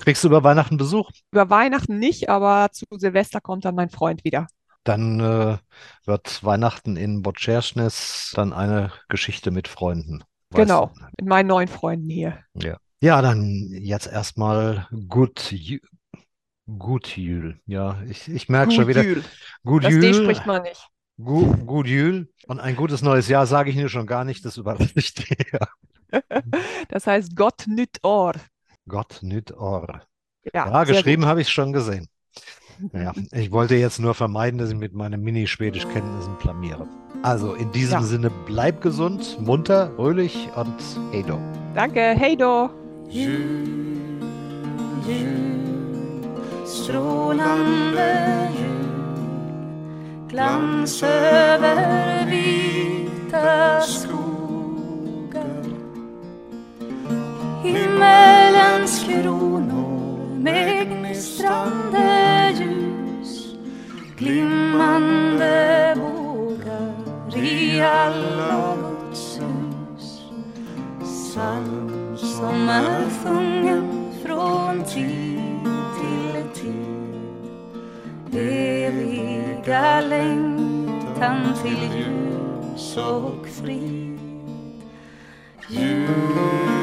Kriegst 0.00 0.24
du 0.24 0.28
über 0.28 0.44
Weihnachten 0.44 0.76
Besuch? 0.76 1.10
Über 1.32 1.48
Weihnachten 1.48 1.98
nicht, 1.98 2.28
aber 2.28 2.68
zu 2.70 2.84
Silvester 2.90 3.40
kommt 3.40 3.64
dann 3.64 3.76
mein 3.76 3.88
Freund 3.88 4.22
wieder. 4.22 4.46
Dann 4.84 5.20
äh, 5.20 5.56
wird 6.04 6.44
Weihnachten 6.44 6.98
in 6.98 7.22
Bocerșnes 7.22 8.34
dann 8.34 8.52
eine 8.52 8.92
Geschichte 9.08 9.50
mit 9.50 9.68
Freunden. 9.68 10.22
Genau, 10.50 10.92
du? 10.94 11.02
mit 11.18 11.30
meinen 11.30 11.46
neuen 11.46 11.68
Freunden 11.68 12.10
hier. 12.10 12.40
Ja. 12.52 12.76
Ja, 13.00 13.20
dann 13.20 13.68
jetzt 13.70 14.06
erstmal 14.06 14.86
gut, 15.08 15.52
Jü- 16.68 16.78
gut 16.78 17.16
Jül. 17.16 17.60
Ja, 17.66 17.98
ich, 18.08 18.28
ich 18.28 18.48
merke 18.48 18.72
schon 18.72 18.86
wieder. 18.88 19.02
Jül. 19.02 19.22
Gut 19.64 19.84
Das 19.84 19.92
D 19.92 20.00
Jül. 20.00 20.14
spricht 20.14 20.46
man 20.46 20.62
nicht. 20.62 20.88
Gu 21.22 21.54
gut 21.64 21.86
Jül 21.86 22.28
und 22.48 22.58
ein 22.60 22.74
gutes 22.76 23.02
neues 23.02 23.28
Jahr 23.28 23.46
sage 23.46 23.70
ich 23.70 23.76
nur 23.76 23.88
schon 23.88 24.06
gar 24.06 24.24
nicht, 24.24 24.44
das 24.44 24.56
überrascht 24.56 25.28
dir. 25.28 25.58
Das 26.88 27.06
heißt 27.08 27.34
Gott 27.34 27.64
nüt 27.66 27.98
Or. 28.04 28.34
Gott 28.88 29.18
nüt 29.22 29.50
or. 29.56 30.02
Ja, 30.52 30.68
Ja, 30.70 30.84
geschrieben 30.84 31.26
habe 31.26 31.40
ich 31.40 31.48
es 31.48 31.52
schon 31.52 31.72
gesehen. 31.72 32.06
Ja, 32.92 33.12
ich 33.30 33.52
wollte 33.52 33.76
jetzt 33.76 34.00
nur 34.00 34.14
vermeiden, 34.14 34.58
dass 34.58 34.70
ich 34.70 34.76
mit 34.76 34.94
meinen 34.94 35.22
Mini-Schwedisch-Kenntnissen 35.22 36.36
blamiere. 36.42 36.88
Also 37.22 37.54
in 37.54 37.70
diesem 37.70 38.00
Ja. 38.00 38.02
Sinne, 38.02 38.30
bleib 38.46 38.80
gesund, 38.80 39.38
munter, 39.40 39.92
fröhlich 39.94 40.48
und 40.56 40.74
hey 41.12 41.22
do. 41.22 41.38
Danke, 41.74 42.00
hey 42.00 42.36
do. 42.36 42.68
Jul, 43.08 44.18
jul, 45.06 45.73
strålande 46.74 48.48
jul 48.58 48.84
Glans 50.28 51.02
över 51.02 52.26
vita 52.26 53.80
skogar. 53.80 55.64
Himmelens 57.62 59.04
kronor 59.04 60.28
med 60.38 60.88
gnistrande 60.88 62.52
ljus. 62.58 63.54
Glimmande 64.18 65.73
längtan 81.24 81.54
till 81.62 81.78
ljus 81.82 82.96
och 82.96 83.46
frid 83.48 84.18
Ljus 85.68 86.73